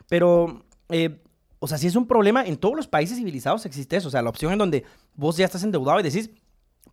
[0.07, 1.21] Pero, eh,
[1.63, 4.07] o sea, si es un problema, en todos los países civilizados existe eso.
[4.07, 4.83] O sea, la opción en donde
[5.15, 6.31] vos ya estás endeudado y decís,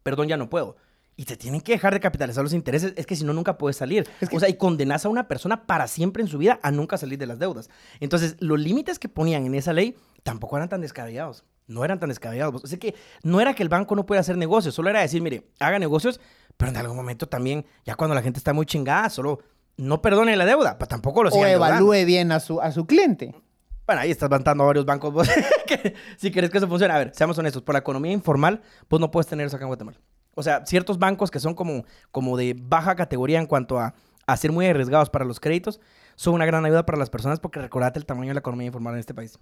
[0.02, 0.76] perdón, ya no puedo.
[1.16, 3.76] Y te tienen que dejar de capitalizar los intereses, es que si no, nunca puedes
[3.76, 4.08] salir.
[4.20, 6.70] Es que- O sea, y condenas a una persona para siempre en su vida a
[6.70, 7.70] nunca salir de las deudas.
[7.98, 11.44] Entonces, los límites que ponían en esa ley tampoco eran tan descabellados.
[11.66, 12.62] No eran tan descabellados.
[12.62, 15.20] O sea, que no era que el banco no pueda hacer negocios, solo era decir,
[15.20, 16.20] mire, haga negocios,
[16.56, 19.40] pero en algún momento también, ya cuando la gente está muy chingada, solo
[19.76, 21.66] no perdone la deuda, pero tampoco lo O endeudando.
[21.92, 23.34] evalúe bien a su, a su cliente.
[23.88, 25.10] Bueno, ahí estás levantando a varios bancos.
[25.10, 25.26] vos,
[25.66, 26.92] que si quieres que eso funcione.
[26.92, 27.62] A ver, seamos honestos.
[27.62, 29.96] Por la economía informal, pues no puedes tener eso acá en Guatemala.
[30.34, 33.94] O sea, ciertos bancos que son como, como de baja categoría en cuanto a,
[34.26, 35.80] a ser muy arriesgados para los créditos,
[36.16, 38.92] son una gran ayuda para las personas porque recordate el tamaño de la economía informal
[38.92, 39.38] en este país.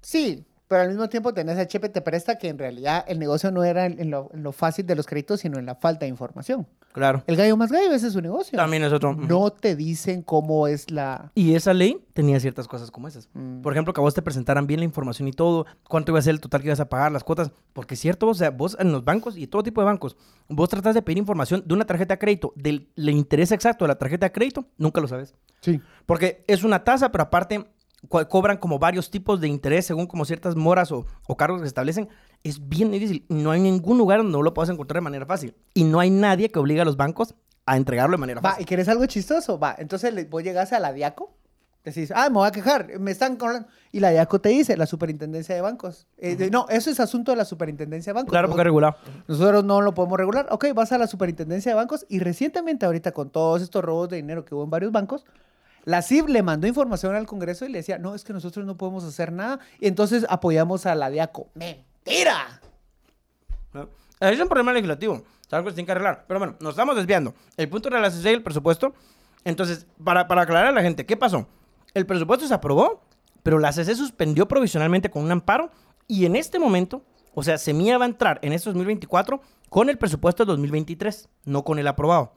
[0.00, 3.50] Sí, pero al mismo tiempo tenés a Chepe Te Presta que en realidad el negocio
[3.52, 6.08] no era en, lo, en lo fácil de los créditos, sino en la falta de
[6.08, 6.66] información.
[6.92, 7.22] Claro.
[7.26, 8.56] El gallo más gallo, ese es su negocio.
[8.56, 9.14] También es otro.
[9.14, 11.30] No te dicen cómo es la...
[11.34, 13.28] Y esa ley tenía ciertas cosas como esas.
[13.34, 13.60] Mm.
[13.60, 16.22] Por ejemplo, que a vos te presentaran bien la información y todo, cuánto iba a
[16.22, 17.52] ser el total que ibas a pagar, las cuotas.
[17.72, 20.16] Porque es cierto, o sea, vos en los bancos y todo tipo de bancos,
[20.48, 23.88] vos tratás de pedir información de una tarjeta de crédito, del le interés exacto de
[23.88, 25.34] la tarjeta de crédito, nunca lo sabes.
[25.60, 25.80] Sí.
[26.06, 27.66] Porque es una tasa, pero aparte
[28.08, 31.64] co- cobran como varios tipos de interés según como ciertas moras o, o cargos que
[31.66, 32.08] se establecen.
[32.44, 33.24] Es bien difícil.
[33.28, 35.54] No hay ningún lugar donde no lo puedas encontrar de manera fácil.
[35.74, 38.62] Y no hay nadie que obligue a los bancos a entregarlo de manera Va, fácil.
[38.62, 39.58] ¿y querés algo chistoso?
[39.58, 41.32] Va, entonces vos llegás a la DIACO,
[41.84, 43.68] decís, ah, me voy a quejar, me están cobrando.
[43.92, 46.06] Y la DIACO te dice, la superintendencia de bancos.
[46.18, 48.30] Eh, no, eso es asunto de la superintendencia de bancos.
[48.30, 48.96] Claro, porque regulado.
[49.26, 50.46] Nosotros no lo podemos regular.
[50.50, 54.16] Ok, vas a la superintendencia de bancos y recientemente ahorita con todos estos robos de
[54.16, 55.24] dinero que hubo en varios bancos,
[55.86, 58.76] la CIB le mandó información al Congreso y le decía, no, es que nosotros no
[58.76, 59.60] podemos hacer nada.
[59.80, 61.48] Y entonces apoyamos a la DIACO.
[61.54, 62.60] ¡Mentira!
[63.72, 63.88] ¿no?
[64.18, 65.22] Es un problema legislativo.
[65.46, 66.24] Es algo que se tiene que arreglar.
[66.26, 67.34] Pero bueno, nos estamos desviando.
[67.56, 68.94] El punto era la CC y el presupuesto.
[69.44, 71.46] Entonces, para, para aclarar a la gente, ¿qué pasó?
[71.94, 73.04] El presupuesto se aprobó,
[73.44, 75.70] pero la CC suspendió provisionalmente con un amparo.
[76.08, 79.98] Y en este momento, o sea, Semilla va a entrar en este 2024 con el
[79.98, 82.32] presupuesto de 2023, no con el aprobado,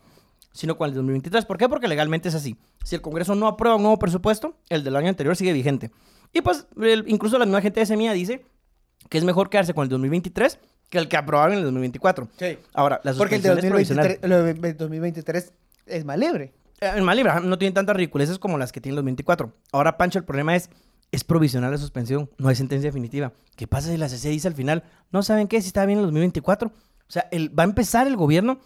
[0.52, 1.46] sino con el de 2023.
[1.46, 1.70] ¿Por qué?
[1.70, 2.58] Porque legalmente es así.
[2.84, 5.92] Si el Congreso no aprueba un nuevo presupuesto, el del año anterior sigue vigente.
[6.34, 8.46] Y pues, el- incluso la misma gente de Semilla dice
[9.10, 10.60] que es mejor quedarse con el 2023
[10.90, 12.28] que el que aprobaron en el 2024.
[12.38, 12.58] Sí.
[12.74, 14.08] Ahora, la Porque el de suspensión es provisional.
[14.22, 15.54] 2023, lo de 2023
[15.86, 16.54] es más libre.
[16.82, 19.54] Eh, En Malibra no tienen tantas ridiculeces como las que tienen los 24.
[19.72, 20.70] Ahora, Pancho, el problema es,
[21.12, 23.34] es provisional la suspensión, no hay sentencia definitiva.
[23.56, 26.06] ¿Qué pasa si la CC dice al final, no saben qué, si está bien en
[26.06, 26.70] el 2024?
[26.70, 26.72] O
[27.12, 28.60] sea, el, va a empezar el gobierno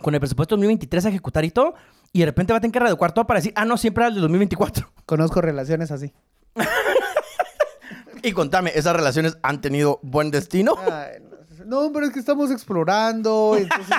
[0.00, 1.74] con el presupuesto 2023 a ejecutar y todo,
[2.12, 4.08] y de repente va a tener que reeducar todo para decir, ah, no, siempre era
[4.08, 4.90] el de 2024.
[5.06, 6.12] Conozco relaciones así.
[8.22, 10.76] Y contame, ¿esas relaciones han tenido buen destino?
[10.90, 11.22] Ay,
[11.66, 13.96] no, pero es que estamos explorando, entonces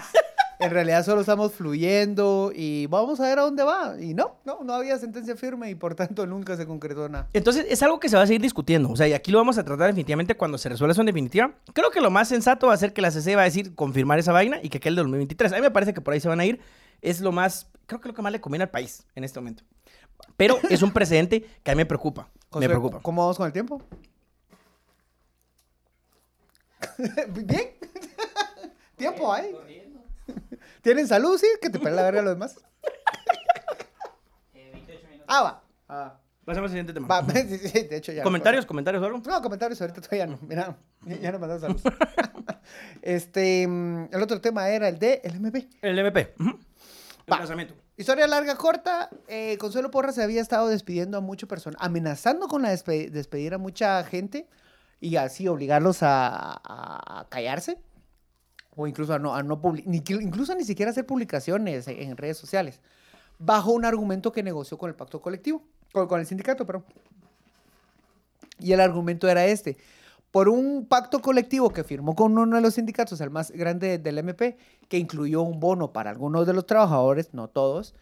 [0.65, 3.95] en realidad solo estamos fluyendo y vamos a ver a dónde va.
[3.99, 7.27] Y no, no, no había sentencia firme y por tanto nunca se concretó nada.
[7.33, 8.89] Entonces, es algo que se va a seguir discutiendo.
[8.89, 11.53] O sea, y aquí lo vamos a tratar definitivamente cuando se resuelva eso en definitiva.
[11.73, 14.19] Creo que lo más sensato va a ser que la CC va a decir confirmar
[14.19, 15.53] esa vaina y que aquel de 2023.
[15.53, 16.59] A mí me parece que por ahí se van a ir.
[17.01, 19.63] Es lo más, creo que lo que más le conviene al país en este momento.
[20.37, 22.29] Pero es un precedente que a mí me preocupa.
[22.53, 22.99] Me preocupa.
[23.01, 23.81] ¿Cómo vamos con el tiempo?
[27.27, 27.71] Bien.
[28.95, 29.53] tiempo hay.
[30.81, 31.37] ¿Tienen salud?
[31.37, 32.55] Sí, que te pele la verga a los demás.
[35.27, 35.63] Ah, va.
[35.89, 37.07] Ah, Pasemos al siguiente tema.
[37.07, 37.25] va.
[37.33, 38.21] Sí, sí, de hecho ya.
[38.23, 38.65] ¿Comentarios?
[38.65, 39.21] ¿Comentarios o algo?
[39.25, 40.37] No, comentarios ahorita todavía no.
[40.41, 40.77] Mira,
[41.21, 41.81] ya- nos mandamos saludos.
[43.01, 45.67] este, mm, el otro tema era el de el MP.
[45.81, 46.35] El MP.
[46.39, 46.49] Ujú.
[47.25, 47.37] El Va.
[47.39, 47.73] lanzamiento.
[47.97, 49.09] Historia larga, corta.
[49.27, 53.53] eh, Consuelo Porra se había estado despidiendo a muchas personas, amenazando con la despe- despedir
[53.53, 54.47] a mucha gente
[54.99, 57.79] y así obligarlos a, a- a callarse
[58.75, 62.37] o incluso a no, a no ni, incluso ni siquiera hacer publicaciones en, en redes
[62.37, 62.81] sociales,
[63.39, 65.61] bajo un argumento que negoció con el pacto colectivo,
[65.91, 66.85] con, con el sindicato, perdón.
[68.59, 69.77] Y el argumento era este.
[70.31, 74.17] Por un pacto colectivo que firmó con uno de los sindicatos, el más grande del
[74.17, 74.57] MP,
[74.89, 77.93] que incluyó un bono para algunos de los trabajadores, no todos,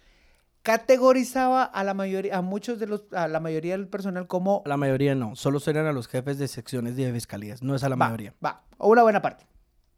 [0.64, 4.78] categorizaba a la mayoría, a muchos de los, a la mayoría del personal como La
[4.78, 5.36] mayoría no.
[5.36, 7.62] Solo serían a los jefes de secciones de fiscalías.
[7.62, 8.34] No es a la va, mayoría.
[8.44, 9.46] va, o una buena parte.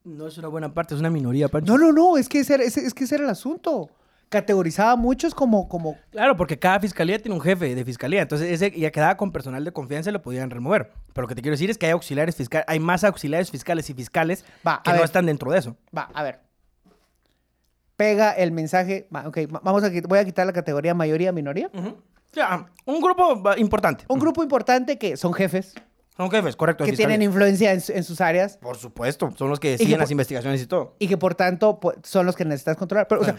[0.06, 1.78] No es una buena parte, es una minoría, Pancho.
[1.78, 3.90] No, no, no, es que ese, era- ese- es que ese era el asunto.
[4.30, 8.22] Categorizaba a muchos como, como, Claro, porque cada fiscalía tiene un jefe de fiscalía.
[8.22, 10.92] Entonces, ese ya quedaba con personal de confianza y lo podían remover.
[11.14, 13.90] Pero lo que te quiero decir es que hay auxiliares fiscales, hay más auxiliares fiscales
[13.90, 15.06] y fiscales Va, que no ver.
[15.06, 15.76] están dentro de eso.
[15.96, 16.40] va, a ver.
[17.96, 21.70] Pega el mensaje, va, ok, va- vamos a, voy a quitar la categoría mayoría, minoría.
[22.34, 24.04] Ya, un grupo importante.
[24.10, 25.74] Un grupo importante que son jefes,
[26.18, 26.86] Son jefes, correcto.
[26.86, 27.18] que fiscalía.
[27.18, 30.62] tienen influencia en, su- en sus áreas Por supuesto, son los que deciden las investigaciones
[30.62, 30.96] y todo.
[31.00, 33.08] y que por tanto son los que necesitas controlar.
[33.10, 33.36] Pero, o sea,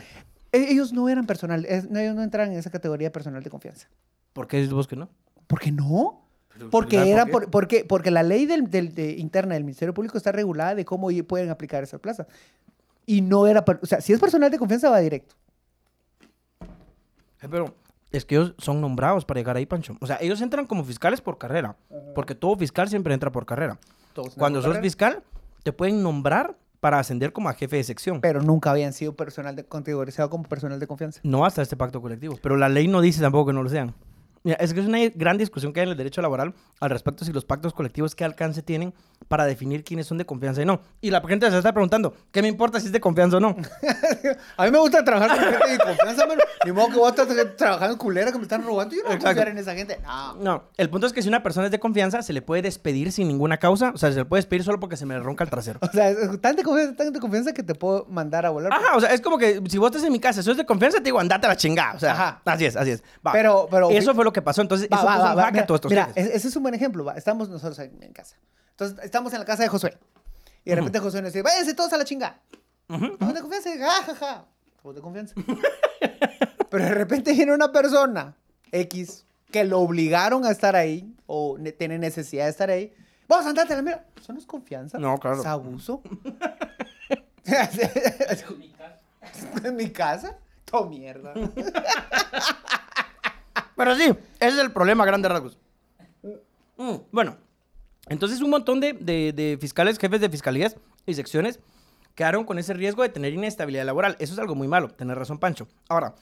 [0.53, 3.43] e- ellos no eran personal, es- no, ellos no entran en esa categoría de personal
[3.43, 3.89] de confianza.
[4.35, 5.09] ¿Por qué dices vos que no?
[5.47, 6.23] ¿Por qué no?
[6.71, 10.19] Porque ¿por era por- porque, porque la ley del, del- de- interna del Ministerio Público
[10.19, 12.27] está regulada de cómo pueden aplicar esa plaza.
[13.07, 15.35] Y no era, o sea, si es personal de confianza va directo.
[17.41, 17.75] Eh, Pero
[18.13, 19.97] es que ellos son nombrados para llegar ahí, Pancho.
[20.01, 21.77] O sea, ellos entran como fiscales por carrera.
[22.15, 23.79] Porque todo fiscal siempre entra por carrera.
[24.13, 24.83] Todos Cuando sos carrera.
[24.83, 25.23] fiscal,
[25.63, 28.21] te pueden nombrar para ascender como a jefe de sección.
[28.21, 31.21] Pero nunca habían sido personal de, categorizado como personal de confianza.
[31.25, 32.39] No hasta este pacto colectivo.
[32.41, 33.95] Pero la ley no dice tampoco que no lo sean.
[34.47, 37.25] Mira, es que es una gran discusión que hay en el derecho laboral al respecto
[37.25, 38.95] si los pactos colectivos qué alcance tienen
[39.27, 40.81] para definir quiénes son de confianza y no.
[41.01, 43.57] Y la gente se está preguntando, ¿qué me importa si es de confianza o no?
[44.57, 46.43] A mí me gusta trabajar con gente de confianza, mano.
[46.65, 48.95] Ni modo que voy a estar trabajando en culera que me están robando.
[48.95, 49.99] Yo no voy a confiar en esa gente.
[50.05, 50.35] No.
[50.37, 53.11] No, el punto es que si una persona es de confianza, se le puede despedir
[53.11, 53.91] sin ninguna causa.
[53.95, 55.81] O sea, se le puede despedir solo porque se me ronca el trasero.
[55.83, 58.73] O sea, es tan de confianza, tan de confianza que te puedo mandar a volar.
[58.73, 60.65] Ajá, o sea, es como que si vos estás en mi casa, si sos de
[60.65, 61.95] confianza, te digo, andate a la chingada.
[61.95, 62.43] O sea, Ajá.
[62.45, 63.03] así es, así es.
[63.27, 63.33] Va.
[63.33, 64.61] Pero- pero- Eso fue lo que pasó.
[64.61, 67.11] Entonces, Va, eso va, va, en Mira, todos estos mira, ese es un buen ejemplo.
[67.13, 68.37] Estamos nosotros en, en casa.
[68.73, 69.97] Entonces, estamos en la casa de Josué.
[70.63, 72.39] Y de repente Josué nos dice, váyanse todos a la chinga.
[72.87, 73.71] Somos de confianza.
[73.79, 74.45] Ja, ja, ja.
[74.93, 75.35] De confianza.
[76.71, 78.37] Pero de repente viene una persona,
[78.73, 82.93] X, que lo obligaron a estar ahí o ne- tiene necesidad de estar ahí.
[83.29, 84.05] Vamos, andate a la mira.
[84.21, 84.99] Eso no es confianza.
[84.99, 85.41] No, claro.
[85.41, 86.03] Es abuso.
[89.65, 90.37] en mi casa.
[90.67, 91.33] Todo mierda.
[93.77, 95.59] Pero sí, ese es el problema, a grandes rasgos.
[96.79, 97.37] Mm, bueno,
[98.09, 101.61] entonces un montón de, de- de fiscales, jefes de fiscalías y secciones
[102.15, 104.17] quedaron con ese riesgo de tener inestabilidad laboral.
[104.19, 105.69] Eso es algo muy malo, tener razón, Pancho.
[105.89, 106.15] Ahora,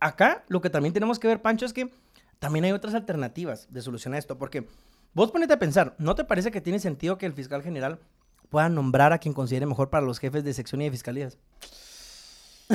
[0.00, 1.90] acá lo que también tenemos que ver, Pancho, es que
[2.38, 4.66] también hay otras alternativas de solucionar esto, porque
[5.14, 8.00] vos ponete a pensar, ¿no te parece que tiene sentido que el fiscal general
[8.48, 11.38] pueda nombrar a quien considere mejor para los jefes de sección y de fiscalías?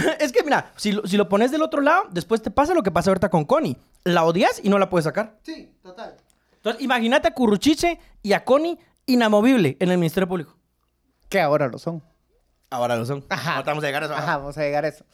[0.20, 2.84] es que, mira, si lo, si lo pones del otro lado, después te pasa lo
[2.84, 3.78] que pasa ahorita con Connie.
[4.04, 5.38] La odias y no la puedes sacar.
[5.44, 6.16] Sí, total.
[6.58, 10.56] Entonces, imagínate a Curruchiche y a Connie inamovible en el Ministerio Público.
[11.30, 12.04] Que ahora lo son.
[12.70, 13.26] Ahora lo son.
[13.30, 13.54] Ajá.
[13.56, 14.16] Ahorita vamos a llegar a eso.
[14.16, 15.06] Ajá, vamos a llegar a eso.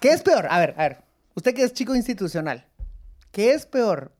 [0.00, 0.46] ¿Qué es peor?
[0.50, 0.98] A ver, a ver.
[1.34, 2.66] Usted que es chico institucional,
[3.30, 4.12] ¿qué es peor?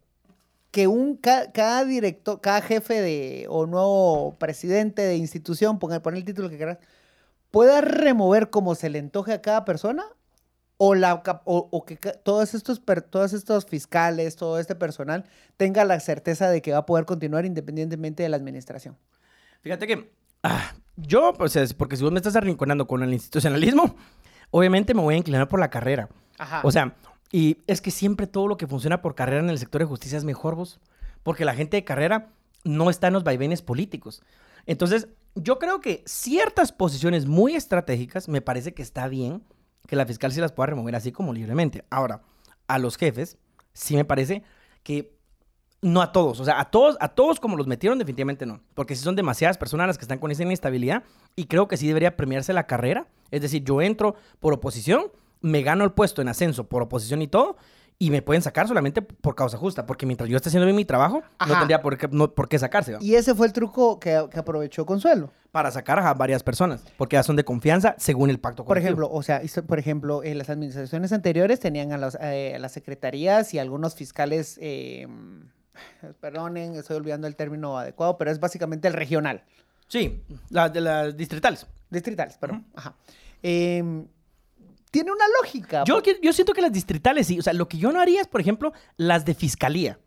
[0.70, 6.14] Que un ca- cada director, cada jefe de o nuevo presidente de institución, ponga, pon
[6.16, 6.78] el título que quieras,
[7.58, 10.04] pueda remover como se le antoje a cada persona
[10.76, 15.24] o la o, o que todos estos todos estos fiscales, todo este personal
[15.56, 18.96] tenga la certeza de que va a poder continuar independientemente de la administración.
[19.60, 20.08] Fíjate que
[20.44, 23.96] ah, yo, pues, es porque si vos me estás arrinconando con el institucionalismo,
[24.52, 26.08] obviamente me voy a inclinar por la carrera.
[26.38, 26.60] Ajá.
[26.62, 26.94] O sea,
[27.32, 30.16] y es que siempre todo lo que funciona por carrera en el sector de justicia
[30.16, 30.78] es mejor, vos.
[31.24, 32.28] Porque la gente de carrera
[32.62, 34.22] no está en los vaivenes políticos.
[34.64, 35.08] Entonces,
[35.42, 39.42] yo creo que ciertas posiciones muy estratégicas me parece que está bien
[39.86, 41.84] que la fiscal sí las pueda remover así como libremente.
[41.90, 42.22] Ahora,
[42.66, 43.38] a los jefes,
[43.72, 44.42] sí me parece
[44.82, 45.16] que
[45.80, 48.60] no a todos, o sea, a todos, a todos como los metieron, definitivamente no.
[48.74, 51.04] Porque si son demasiadas personas las que están con esa inestabilidad
[51.36, 53.06] y creo que sí debería premiarse la carrera.
[53.30, 57.28] Es decir, yo entro por oposición, me gano el puesto en ascenso por oposición y
[57.28, 57.56] todo,
[58.00, 59.84] y me pueden sacar solamente por causa justa.
[59.86, 62.58] Porque mientras yo esté haciendo bien mi trabajo, no tendría por qué, no- por qué
[62.58, 62.92] sacarse.
[62.94, 62.98] ¿va?
[63.02, 65.30] Y ese fue el truco que, que aprovechó Consuelo.
[65.50, 68.88] Para sacar a varias personas, porque ya son de confianza según el pacto Por colectivo.
[69.02, 72.72] ejemplo, o sea, por ejemplo, en las administraciones anteriores tenían a, los, eh, a las
[72.72, 75.08] secretarías y algunos fiscales, eh,
[76.20, 79.42] perdonen, estoy olvidando el término adecuado, pero es básicamente el regional,
[79.88, 81.66] Sí, las de las distritales.
[81.88, 82.66] distritales, perdón.
[82.76, 82.94] Ajá.
[83.42, 84.06] Em,
[84.90, 85.84] tiene una lógica.
[85.84, 87.38] Yo, yo siento que las distritales sí.
[87.38, 89.98] O sea, lo que yo no haría es, por ejemplo, las de fiscalía.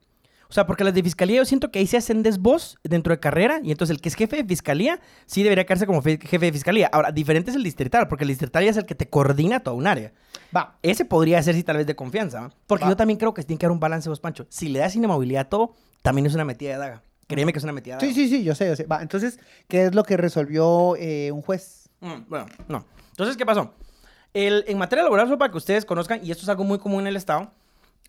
[0.50, 3.22] O sea, porque las de fiscalía yo siento que ahí se hacen desvos dentro de
[3.22, 6.48] carrera y entonces el que es jefe de fiscalía sí debería quedarse como fe- jefe
[6.48, 6.89] de fiscalía.
[6.91, 9.78] Ahora, diferente es el distrital, porque el distrital ya es el que te coordina toda
[9.78, 10.12] un área.
[10.54, 12.52] Va, Ese podría ser sí tal vez de confianza, ¿va?
[12.67, 12.89] Porque Va.
[12.91, 14.46] yo también creo que tiene que haber un balance vos, Pancho.
[14.50, 17.04] Si le das inamovilidad a todo, también es una metida de daga.
[17.28, 18.15] Créeme que es una metida de sí, daga.
[18.15, 18.84] sí, sí, yo sé, yo sé.
[18.88, 19.39] Va, entonces,
[19.70, 21.89] ¿qué es lo que resolvió eh, un juez?
[22.02, 22.86] Mm, bueno, no.
[23.12, 23.74] Entonces, ¿qué pasó?
[24.34, 27.02] El- en materia laboral, solo para que ustedes conozcan, y esto es algo muy común
[27.02, 27.52] en el Estado,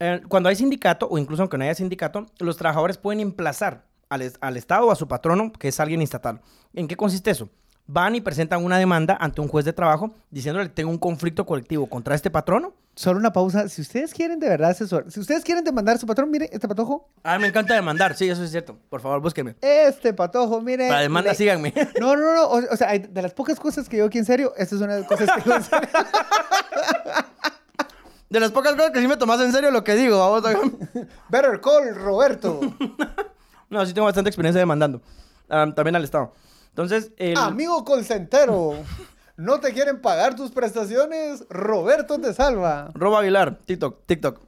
[0.01, 4.33] eh, cuando hay sindicato, o incluso aunque no haya sindicato, los trabajadores pueden emplazar al,
[4.41, 6.41] al Estado o a su patrono, que es alguien estatal.
[6.75, 7.49] ¿En qué consiste eso?
[7.87, 11.87] Van y presentan una demanda ante un juez de trabajo diciéndole tengo un conflicto colectivo
[11.87, 12.73] contra este patrono.
[12.95, 13.69] Solo una pausa.
[13.71, 16.69] Si ustedes quieren de verdad asesor, si ustedes quieren demandar a su patrón, mire, este
[16.69, 18.79] patojo, Ah, me encanta demandar, sí, eso es cierto.
[18.91, 19.57] Por favor, búsquenme.
[19.63, 20.89] este patojo, mire.
[20.89, 21.73] Para demanda, le- síganme.
[22.01, 22.45] No, no, no.
[22.45, 24.81] O, o sea, hay- de las pocas cosas que yo aquí en serio, esta es
[24.83, 25.89] una de las cosas que yo en serio.
[28.29, 30.59] De las pocas cosas que sí me tomas en serio lo que digo, vamos a
[31.29, 32.61] Better call, Roberto.
[33.69, 35.03] No, sí tengo bastante experiencia demandando.
[35.51, 36.33] Ah, también al Estado.
[36.71, 37.37] Entonces, el...
[37.37, 38.75] Amigo colcentero,
[39.37, 41.45] ¿no te quieren pagar tus prestaciones?
[41.51, 42.91] Roberto te salva.
[42.95, 44.41] Robo Aguilar, TikTok, TikTok.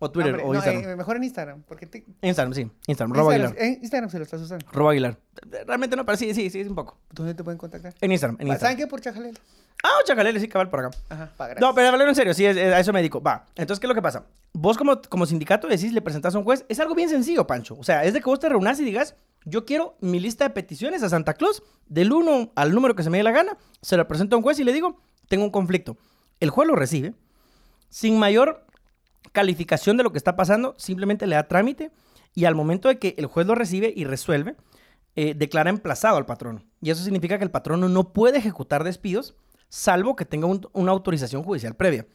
[0.00, 0.90] O Twitter, Hombre, o no, Instagram.
[0.90, 1.86] eh, mejor en Instagram, porque
[2.22, 2.60] Instagram, sí.
[2.86, 3.54] Instagram, Instagram, Aguilar.
[3.58, 4.64] en Instagram se lo estás usando.
[4.70, 5.18] Robo Aguilar.
[5.66, 6.98] Realmente no, pero sí, sí, sí, es un poco.
[7.10, 7.92] ¿Dónde te pueden contactar?
[8.00, 8.60] En Instagram, en Instagram.
[8.60, 8.86] ¿Saben qué?
[8.86, 9.36] Por Chajalel.
[9.82, 10.90] Ah, Chacalele, sí, cabal, por acá.
[11.08, 11.60] Ajá, pa, gracias.
[11.60, 13.20] No, pero en serio, sí, es- es- a eso me dedico.
[13.20, 14.24] Va, entonces, ¿qué es lo que pasa?
[14.52, 17.76] Vos como, como sindicato decís, le presentás a un juez, es algo bien sencillo, Pancho.
[17.78, 20.50] O sea, es de que vos te reunás y digas, yo quiero mi lista de
[20.50, 23.96] peticiones a Santa Claus, del 1 al número que se me dé la gana, se
[23.96, 25.96] lo presento a un juez y le digo, tengo un conflicto.
[26.40, 27.14] El juez lo recibe,
[27.88, 28.66] sin mayor
[29.32, 31.90] calificación de lo que está pasando, simplemente le da trámite
[32.34, 34.56] y al momento de que el juez lo recibe y resuelve,
[35.16, 36.62] eh, declara emplazado al patrono.
[36.80, 39.34] Y eso significa que el patrono no puede ejecutar despidos
[39.68, 42.06] salvo que tenga un- una autorización judicial previa.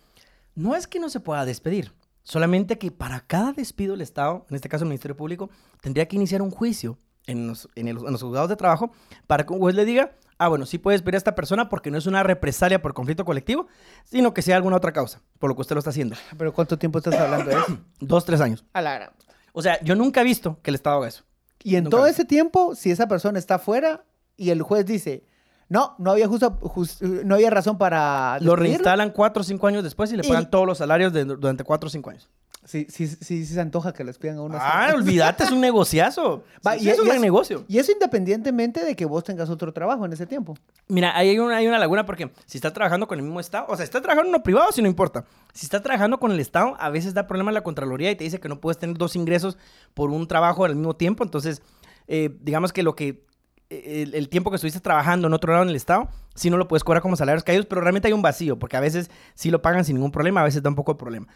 [0.55, 4.55] No es que no se pueda despedir, solamente que para cada despido el Estado, en
[4.55, 5.49] este caso el Ministerio Público,
[5.81, 8.91] tendría que iniciar un juicio en los, en el- en los juzgados de trabajo
[9.27, 11.89] para que un juez le diga, ah, bueno, sí puede despedir a esta persona porque
[11.91, 13.67] no es una represalia por conflicto colectivo,
[14.03, 16.15] sino que sea alguna otra causa, por lo que usted lo está haciendo.
[16.37, 17.77] ¿Pero cuánto tiempo estás hablando de eso?
[17.99, 18.65] Dos, tres años.
[18.73, 19.11] A la gran-
[19.53, 21.23] O sea, yo nunca he visto que el Estado haga eso.
[21.63, 22.11] Y en Nunca todo vi.
[22.11, 24.03] ese tiempo, si esa persona está fuera
[24.35, 25.23] y el juez dice,
[25.69, 28.33] no, no había, justa- jus- no había razón para...
[28.41, 31.13] Lo despedirlo", reinstalan cuatro o cinco años después y le Y- pagan todos los salarios
[31.13, 32.27] de- durante cuatro o cinco años.
[32.65, 34.55] Sí, sí, sí, sí se antoja que les pidan a uno.
[34.57, 34.65] así.
[34.65, 36.43] Ah, olvídate, es un negociazo.
[36.65, 37.65] Va, Sí, y- es un gran es- negocio.
[37.67, 40.55] Y eso independientemente de que vos tengas otro trabajo en ese tiempo.
[40.87, 43.75] Mira, hay una, hay una laguna porque si estás trabajando con el mismo Estado, o
[43.75, 45.25] sea, si estás trabajando en uno privado, si no importa.
[45.53, 48.39] Si estás trabajando con el Estado, a veces da problema la Contraloría y te dice
[48.39, 49.57] que no puedes tener dos ingresos
[49.93, 51.23] por un trabajo al mismo tiempo.
[51.23, 51.61] Entonces,
[52.07, 53.25] eh, digamos que lo que
[53.69, 56.57] eh, el, el tiempo que estuviste trabajando en otro lado en el Estado, sí no
[56.57, 59.51] lo puedes cobrar como salarios caídos, pero realmente hay un vacío, porque a veces sí
[59.51, 61.27] lo pagan sin ningún problema, a veces da un poco de problema.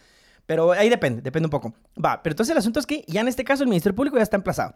[0.47, 1.73] Pero ahí depende, depende un poco.
[2.03, 4.23] Va, pero entonces el asunto es que ya en este caso el Ministerio Público ya
[4.23, 4.75] está emplazado.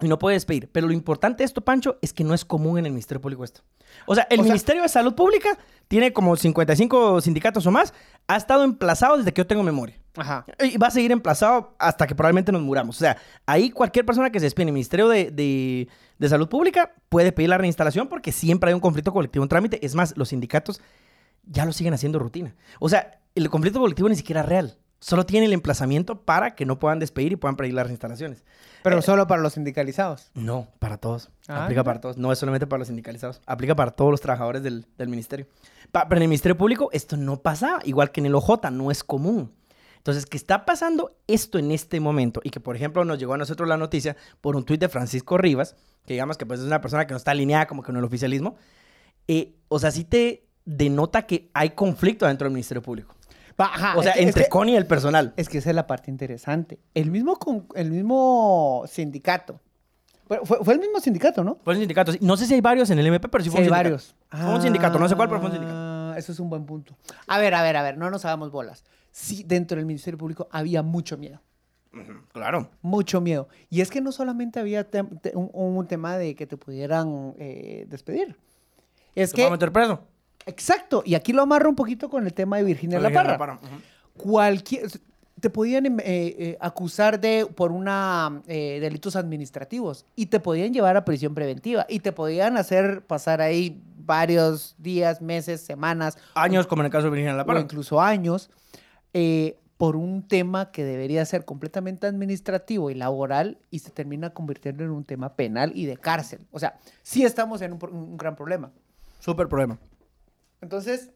[0.00, 0.70] Y no puede despedir.
[0.70, 3.42] Pero lo importante de esto, Pancho, es que no es común en el Ministerio Público
[3.42, 3.62] esto.
[4.06, 7.92] O sea, el O sea- Ministerio de Salud Pública tiene como 55 sindicatos o más.
[8.28, 9.98] Ha estado emplazado desde que yo tengo memoria.
[10.16, 10.44] Ajá.
[10.62, 12.94] Y va a seguir emplazado hasta que probablemente nos muramos.
[12.96, 16.48] O sea, ahí cualquier persona que se despide en el Ministerio de, de- de Salud
[16.48, 19.84] Pública puede pedir la reinstalación porque siempre hay un conflicto colectivo en trámite.
[19.84, 20.80] Es más, los sindicatos
[21.44, 22.54] ya lo siguen haciendo rutina.
[22.78, 24.78] O sea, el conflicto colectivo ni siquiera es real.
[25.00, 28.44] Solo tiene el emplazamiento para que no puedan despedir y puedan pedir las reinstalaciones.
[28.82, 30.30] Pero Eh, solo para los sindicalizados.
[30.34, 31.30] no, para todos.
[31.46, 32.16] Ah, Aplica para todos.
[32.16, 33.40] No es solamente para los sindicalizados.
[33.46, 35.46] Aplica para todos los trabajadores del, del ministerio.
[35.92, 37.78] Pa- pero en el Ministerio Público esto no pasa.
[37.84, 39.52] Igual que en el OJ, no es común.
[39.98, 43.38] Entonces, que está pasando esto en este momento y que, por ejemplo, nos llegó a
[43.38, 46.80] nosotros la noticia por un tuit de Francisco Rivas, que digamos que pues, es una
[46.80, 48.56] persona que no está alineada como que con el oficialismo,
[49.26, 53.14] eh, o sea, sí te denota que hay conflicto dentro del Ministerio Público.
[53.58, 55.34] Ajá, o sea, es es entre que- Connie y el personal.
[55.36, 56.78] Es que esa es la parte interesante.
[56.94, 57.38] El mismo,
[57.74, 59.60] el mismo sindicato.
[60.26, 61.58] Fue, fue- el mismo sindicato, ¿no?
[61.64, 62.12] Fue un sindicato.
[62.12, 62.18] sí.
[62.20, 63.84] No sé si hay varios en el MP, pero sí Sí, fue un hay sindicato.
[64.30, 64.44] varios.
[64.46, 65.78] Fue un sindicato, no sé cuál, pero fue un sindicato.
[65.80, 66.96] Ah, Eso es un buen punto.
[67.26, 68.84] A ver, a ver, a ver, no nos hagamos bolas.
[69.10, 71.40] Sí, dentro del Ministerio Público había mucho miedo.
[72.32, 72.70] Claro.
[72.82, 73.48] Mucho miedo.
[73.70, 75.02] Y es que no solamente había te-
[75.34, 78.36] un, un tema de que te pudieran eh, despedir.
[79.14, 79.50] Es ¿Se que.
[79.50, 80.02] meter preso?
[80.46, 81.02] Exacto.
[81.04, 83.60] Y aquí lo amarro un poquito con el tema de Virginia La Parra.
[84.16, 84.88] Cualquier
[85.40, 90.96] te podían eh, eh, acusar de por una eh, delitos administrativos y te podían llevar
[90.96, 96.82] a prisión preventiva y te podían hacer pasar ahí varios días, meses, semanas Años, como
[96.82, 97.60] en el caso de Virginia La o Parra.
[97.60, 98.50] incluso años
[99.12, 104.82] eh, por un tema que debería ser completamente administrativo y laboral y se termina convirtiendo
[104.82, 106.40] en un tema penal y de cárcel.
[106.50, 108.72] O sea, sí estamos en un, un gran problema.
[109.20, 109.78] Súper problema.
[110.60, 111.10] Entonces,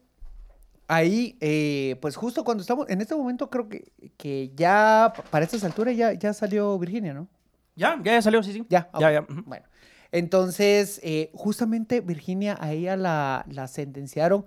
[0.87, 5.45] ahí, eh, pues justo cuando estamos, en este momento creo que, que ya, pa- para
[5.45, 7.27] estas alturas ya, ya salió Virginia, ¿no?
[7.75, 8.65] Ya, ya, ya salió, sí, sí.
[8.69, 9.25] Ya, Ya, ya.
[9.45, 9.65] Bueno,
[10.11, 14.45] entonces, eh, justamente Virginia, a ella la, la sentenciaron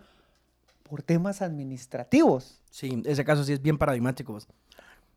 [0.85, 2.63] por temas administrativos.
[2.71, 4.33] Sí, ese caso sí es bien paradigmático.
[4.33, 4.47] vos.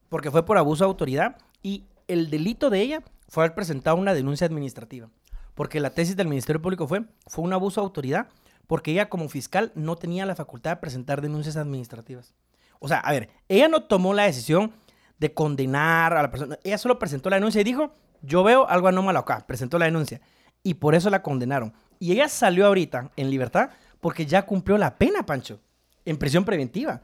[0.09, 4.15] Porque fue por abuso de autoridad y el delito de ella fue haber presentado una
[4.15, 5.09] denuncia administrativa.
[5.53, 8.27] Porque la tesis del Ministerio Público fue, fue un abuso de autoridad
[8.69, 12.35] porque ella como fiscal no tenía la facultad de presentar denuncias administrativas.
[12.77, 14.73] O sea, a ver, ella no tomó la decisión
[15.17, 16.59] de condenar a la persona.
[16.63, 19.43] Ella solo presentó la denuncia y dijo, yo veo algo anómalo acá.
[19.47, 20.21] Presentó la denuncia.
[20.61, 21.73] Y por eso la condenaron.
[21.97, 25.59] Y ella salió ahorita en libertad porque ya cumplió la pena, Pancho.
[26.05, 27.01] En prisión preventiva.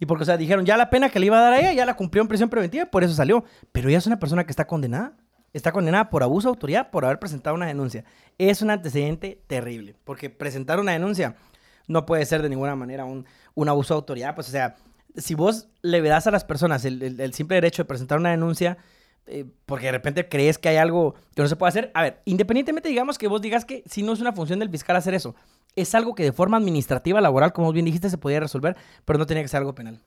[0.00, 1.72] Y porque, o sea, dijeron, ya la pena que le iba a dar a ella,
[1.74, 3.44] ya la cumplió en prisión preventiva, por eso salió.
[3.70, 5.12] Pero ella es una persona que está condenada.
[5.54, 8.04] Está condenada por abuso de autoridad por haber presentado una denuncia.
[8.36, 9.94] Es un antecedente terrible.
[10.04, 11.36] Porque presentar una denuncia
[11.86, 13.24] no puede ser de ninguna manera un,
[13.54, 14.34] un abuso de autoridad.
[14.34, 14.76] Pues, o sea,
[15.16, 18.30] si vos le das a las personas el, el- el simple derecho de presentar una
[18.30, 18.76] denuncia,
[19.26, 21.90] eh, porque de repente crees que hay algo que no se puede hacer.
[21.94, 24.96] A ver, independientemente digamos que vos digas que si no es una función del fiscal
[24.96, 25.34] hacer eso,
[25.76, 29.26] es algo que de forma administrativa, laboral, como bien dijiste, se podía resolver, pero no
[29.26, 30.00] tenía que ser algo penal.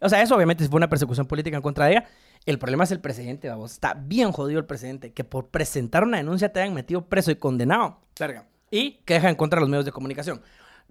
[0.00, 2.04] O sea, eso obviamente fue una persecución política en contra de ella.
[2.46, 3.72] El problema es el precedente, vamos.
[3.72, 5.12] Está bien jodido el precedente.
[5.12, 7.98] Que por presentar una denuncia te hayan metido preso y condenado.
[8.18, 8.46] Verga.
[8.70, 10.42] Y que deja en contra de los medios de comunicación.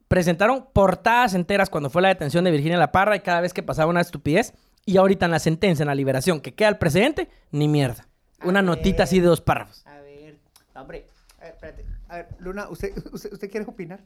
[0.08, 3.64] Presentaron portadas enteras cuando fue la detención de Virginia La Parra y cada vez que
[3.64, 4.54] pasaba una estupidez.
[4.86, 8.08] Y ahorita en la sentencia, en la liberación, que queda el precedente, ni mierda.
[8.44, 9.86] Una A notita así de dos párrafos.
[9.88, 10.38] A ver,
[10.76, 11.08] hombre,
[11.40, 11.86] a ver, espérate.
[12.10, 14.02] A ver, Luna, ¿usted, usted, usted quiere opinar?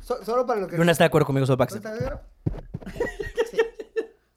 [0.00, 0.76] So- solo para lo que...
[0.76, 1.94] Luna está de acuerdo conmigo, solo para ¿No que sepa.
[1.94, 2.28] está de acuerdo?
[3.50, 3.58] Sí.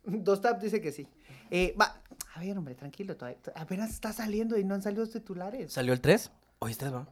[0.06, 1.08] Dos tap dice que sí.
[1.50, 2.01] Eh, va,
[2.34, 3.16] a ver, hombre, tranquilo.
[3.56, 5.74] apenas está saliendo y no han salido los titulares.
[5.74, 6.32] ¿Salió el 3?
[6.60, 7.08] Hoy 3, ¿va?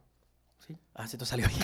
[0.65, 0.77] Sí.
[0.93, 1.53] Ah, sí, tú salió hoy.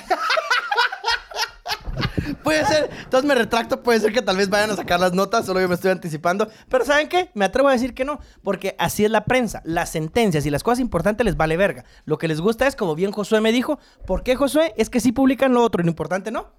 [2.44, 5.46] puede ser, entonces me retracto, puede ser que tal vez vayan a sacar las notas,
[5.46, 6.50] solo yo me estoy anticipando.
[6.70, 7.30] Pero ¿saben qué?
[7.34, 9.62] Me atrevo a decir que no, porque así es la prensa.
[9.64, 11.86] Las sentencias y las cosas importantes les vale verga.
[12.04, 14.74] Lo que les gusta es, como bien Josué me dijo, ¿por qué Josué?
[14.76, 16.52] Es que sí publican lo otro y lo importante no.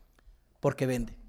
[0.61, 1.26] Porque vende.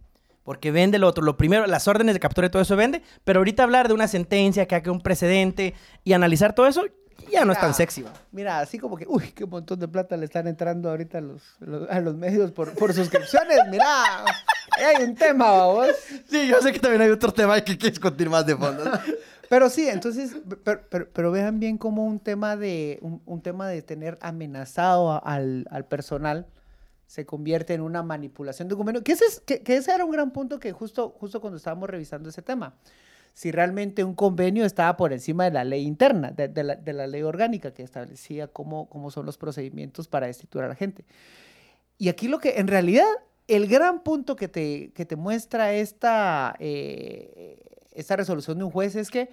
[0.47, 1.25] Porque vende lo otro.
[1.25, 3.01] Lo primero, las órdenes de captura y todo eso vende.
[3.25, 5.73] Pero ahorita hablar de una sentencia, que haga un precedente
[6.05, 6.85] y analizar todo eso,
[7.29, 8.03] ya no es tan sexy.
[8.03, 8.13] ¿va?
[8.31, 11.43] Mira, así como que, uy, qué montón de plata le están entrando ahorita a los,
[11.59, 13.57] los- a los medios por, por suscripciones.
[13.69, 14.23] Mira,
[14.77, 15.87] hay un tema, vamos.
[16.29, 18.83] Sí, yo sé que también hay otro tema que quieres continuar más de fondo.
[19.49, 20.31] Pero sí, entonces,
[20.63, 25.21] pero, pero- pero vean bien como un tema de, un, un tema de tener amenazado
[25.25, 26.47] al, al personal
[27.07, 29.03] se convierte en una manipulación de documento.
[29.03, 31.89] Que ese, es- que, que ese era un gran punto que justo, justo cuando estábamos
[31.89, 32.75] revisando ese tema.
[33.33, 36.93] Si realmente un convenio estaba por encima de la ley interna, de, de la, de
[36.93, 41.05] la ley orgánica que establecía cómo, cómo son los procedimientos para destituir a la gente.
[41.99, 43.05] Y aquí lo que, en realidad,
[43.47, 47.59] el gran punto que te, que te muestra esta, eh,
[47.93, 49.29] esta resolución de un juez es que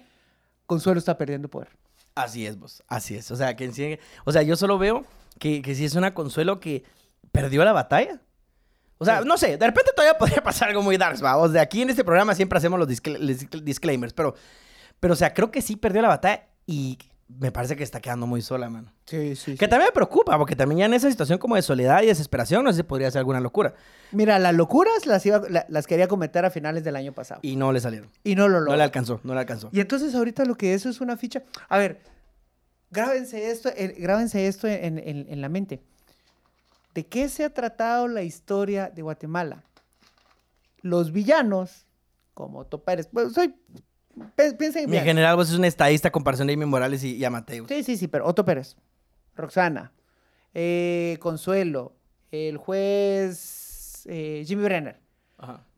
[0.67, 1.69] Consuelo está perdiendo poder.
[2.15, 2.83] Así es, vos.
[2.87, 3.29] Así es.
[3.31, 5.03] O sea, que o sea, yo solo veo
[5.39, 6.83] que, que sí es una consuelo que
[7.31, 8.21] perdió la batalla.
[8.97, 11.51] O sea, no sé, de repente todavía podría pasar algo muy dark, vamos.
[11.51, 14.35] De aquí en este programa siempre hacemos los disclaimers, pero,
[14.99, 16.97] pero, o sea, creo que sí perdió la batalla y
[17.27, 18.93] me parece que está quedando muy sola, mano.
[19.05, 19.57] Sí, sí.
[19.57, 22.63] Que también me preocupa, porque también ya en esa situación como de soledad y desesperación,
[22.63, 23.73] no sé si podría ser alguna locura.
[24.11, 27.39] Mira, las locuras las, iba- la- las quería cometer a finales del año pasado.
[27.43, 28.09] Y, Y no le salieron.
[28.23, 28.71] no lo logró.
[28.71, 29.69] No le alcanzó, no le alcanzó.
[29.73, 31.41] Y entonces ahorita lo que eso es una ficha.
[31.67, 32.01] A ver,
[32.91, 35.81] grábense esto, eh, grábense esto en, en- en la mente.
[36.95, 39.63] ¿De qué se ha tratado la historia de Guatemala?
[40.81, 41.85] Los villanos,
[42.33, 43.53] como Otto Pérez, pues soy,
[44.57, 47.67] piensen Mi general, vos es un estadista comparación de Amy Morales y, y a Mateus.
[47.67, 48.75] Sí, sí, sí, pero Otto Pérez,
[49.35, 49.91] Roxana,
[50.53, 51.95] eh, Consuelo,
[52.31, 54.99] el juez eh, Jimmy Brenner.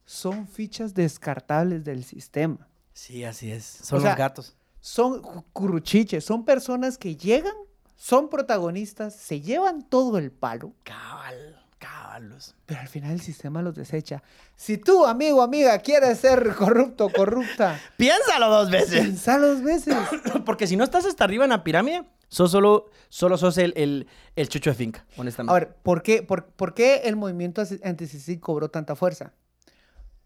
[0.06, 2.68] son fichas descartables del sistema.
[2.94, 3.64] Sí, así es.
[3.66, 4.56] Son O sea, los gatos.
[4.80, 7.54] Son cu- curruchiches, son personas que llegan,
[7.98, 12.56] son protagonistas, se llevan todo el palo, Cabal, cabalos.
[12.66, 14.24] pero al final el sistema los desecha.
[14.56, 19.02] Si tú, amigo, amiga, quieres ser corrupto, corrupta, Piénsalo dos veces.
[19.02, 19.96] pensá dos veces.
[20.46, 24.08] Porque si no estás hasta arriba en la pirámide, sos solo, solo sos el, el,
[24.36, 25.52] el chucho de finca, honestamente.
[25.52, 29.34] A ver, ¿por qué, por, por qué el movimiento anti- anti-CICIG cobró tanta fuerza?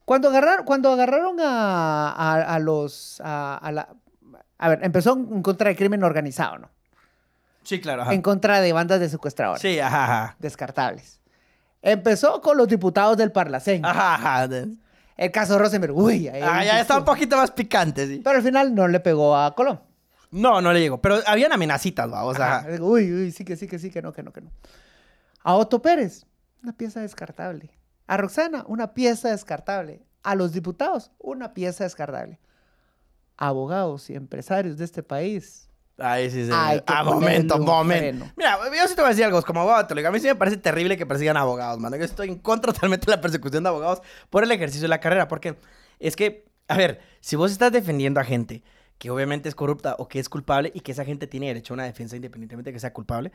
[0.03, 3.21] Cuando agarraron, cuando agarraron a, a- a los...
[3.23, 3.95] A, a la,
[4.57, 6.69] a ver, empezó en contra del crimen organizado, ¿no?
[7.63, 8.03] Sí, claro.
[8.03, 8.13] Ajá.
[8.13, 9.61] En contra de bandas de secuestradores.
[9.61, 10.35] Sí, ajá, ajá.
[10.39, 11.19] Descartables.
[11.81, 13.85] Empezó con los diputados del Parlacén.
[13.85, 14.47] Ajá, ajá.
[15.17, 15.95] El caso Rosenberg.
[15.95, 18.21] Uy, ahí Ah, ya está un poquito más picante, sí.
[18.23, 19.81] Pero al final no le pegó a Colón.
[20.31, 21.01] No, no le llegó.
[21.01, 22.23] Pero habían amenacitas, va.
[22.23, 22.69] O sea, Ajá.
[22.81, 24.51] Uy, uy, sí que sí, que sí, que no, que no, que no.
[25.43, 26.25] A Otto Pérez,
[26.63, 27.71] una pieza descartable.
[28.07, 30.03] A Roxana, una pieza descartable.
[30.23, 32.39] A los diputados, una pieza descartable.
[33.37, 35.67] Abogados y empresarios de este país.
[36.01, 36.51] Ay, sí, sí.
[36.53, 37.99] Hay que ah, momento, un momento.
[38.25, 38.31] freno.
[38.35, 39.41] Mira, yo sí te voy a decir algo.
[39.43, 40.09] Como abogado, te lo digo.
[40.09, 41.95] A mí sí me parece terrible que persigan abogados, mano.
[41.97, 44.99] Yo estoy en contra totalmente de la persecución de abogados por el ejercicio de la
[44.99, 45.27] carrera.
[45.27, 45.55] Porque
[45.99, 48.63] es que, a ver, si vos estás defendiendo a gente
[48.97, 51.75] que obviamente es corrupta o que es culpable y que esa gente tiene derecho a
[51.75, 53.31] una defensa independientemente de que sea culpable.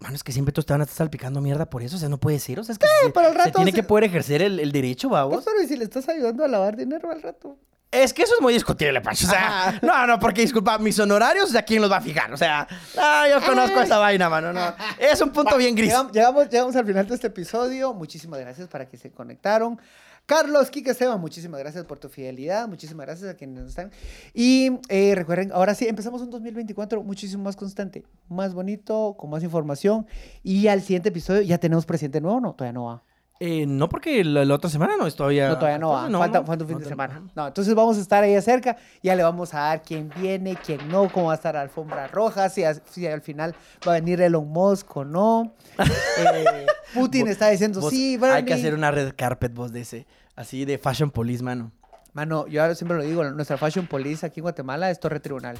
[0.00, 1.96] Mano, es que siempre todos te van a estar salpicando mierda por eso.
[1.96, 2.60] O sea, no puede ser.
[2.60, 4.60] O sea, es que se, pero al se rato tiene se- que poder ejercer el,
[4.60, 5.44] el derecho, Pues, vamos.
[5.44, 7.56] pero ¿y si le estás ayudando a lavar dinero al rato?
[7.90, 9.26] Es que eso es muy discutible, Pancho.
[9.26, 9.80] O sea, Ajá.
[9.82, 12.30] no, no, porque disculpa, mis honorarios, sea, ¿quién los va a fijar?
[12.32, 12.68] O sea,
[12.98, 13.86] ah, yo conozco Ay.
[13.86, 14.52] esa vaina, mano.
[14.52, 14.74] No.
[14.98, 15.88] Es un punto bien gris.
[15.88, 17.94] Llegamos, llegamos, llegamos al final de este episodio.
[17.94, 19.80] Muchísimas gracias para que se conectaron.
[20.26, 22.68] Carlos, Quique, Esteban, muchísimas gracias por tu fidelidad.
[22.68, 23.90] Muchísimas gracias a quienes nos están.
[24.34, 29.42] Y eh, recuerden, ahora sí, empezamos un 2024 muchísimo más constante, más bonito, con más
[29.42, 30.06] información.
[30.42, 32.52] Y al siguiente episodio ya tenemos presidente nuevo, ¿no?
[32.52, 33.02] Todavía no va.
[33.40, 35.48] Eh, no, porque la, la otra semana no es todavía.
[35.48, 36.06] No, todavía no va.
[36.06, 37.22] entonces, falta, no, falta un fin no de semana.
[37.36, 38.76] No, entonces vamos a estar ahí cerca.
[39.00, 42.08] Ya le vamos a dar quién viene, quién no, cómo va a estar la alfombra
[42.08, 43.54] roja, si, a- si al final
[43.86, 45.54] va a venir Elon Musk o no.
[46.20, 48.54] Eh, Putin está diciendo, Vos- sí, Hay que Bernie".
[48.54, 50.06] hacer una red carpet, vos, de ese.
[50.34, 51.70] Así de fashion police, mano.
[52.14, 55.56] Mano, yo ahora siempre lo digo, nuestra fashion police aquí en Guatemala es Torre Tribunal.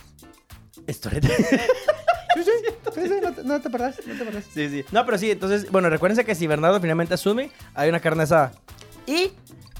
[0.89, 1.57] Esto Sí, sí,
[3.01, 4.45] sí, sí, no, te, no te perdás, no te perdás.
[4.53, 4.85] Sí, sí.
[4.93, 8.53] No, pero sí, entonces, bueno, recuérdense que si Bernardo finalmente asume, hay una carne asada.
[9.07, 9.33] Y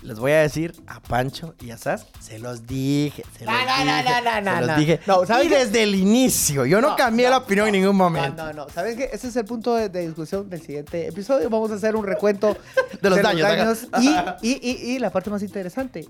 [0.03, 3.61] les voy a decir a Pancho y a Sas, se los dije, se los No,
[3.61, 4.77] no, no, dije, no, no, se los no.
[4.79, 5.01] dije.
[5.07, 5.59] No, ¿sabes y qué?
[5.59, 8.31] desde el inicio, yo no, No, cambié no, la opinión en ningún momento.
[8.45, 8.69] No, no, no.
[8.71, 9.11] ¿Sabes qué?
[9.13, 11.51] Ese es el punto de, de discusión del siguiente episodio.
[11.51, 12.57] Vamos a hacer un recuento
[13.03, 14.09] De los daños, y,
[14.43, 16.07] y, y, y la parte más interesante.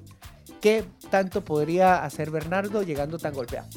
[0.61, 3.69] ¿Qué tanto podría hacer Bernardo llegando tan golpeado?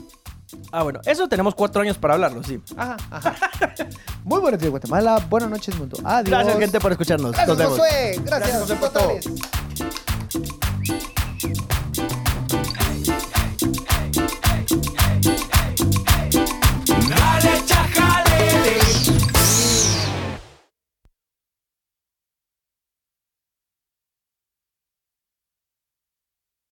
[0.71, 2.59] Ah, bueno, eso tenemos cuatro años para hablarlo, sí.
[2.77, 3.35] Ajá, ajá.
[4.23, 5.25] Muy buenos días, Guatemala.
[5.29, 5.97] Buenas noches, mundo.
[6.03, 6.29] Adiós.
[6.29, 7.31] Gracias, gente, por escucharnos.
[7.31, 7.79] Gracias, Nos vemos.
[7.79, 8.21] Josué.
[8.23, 9.03] Gracias, Gracias, José, por todo.
[9.03, 9.25] totales.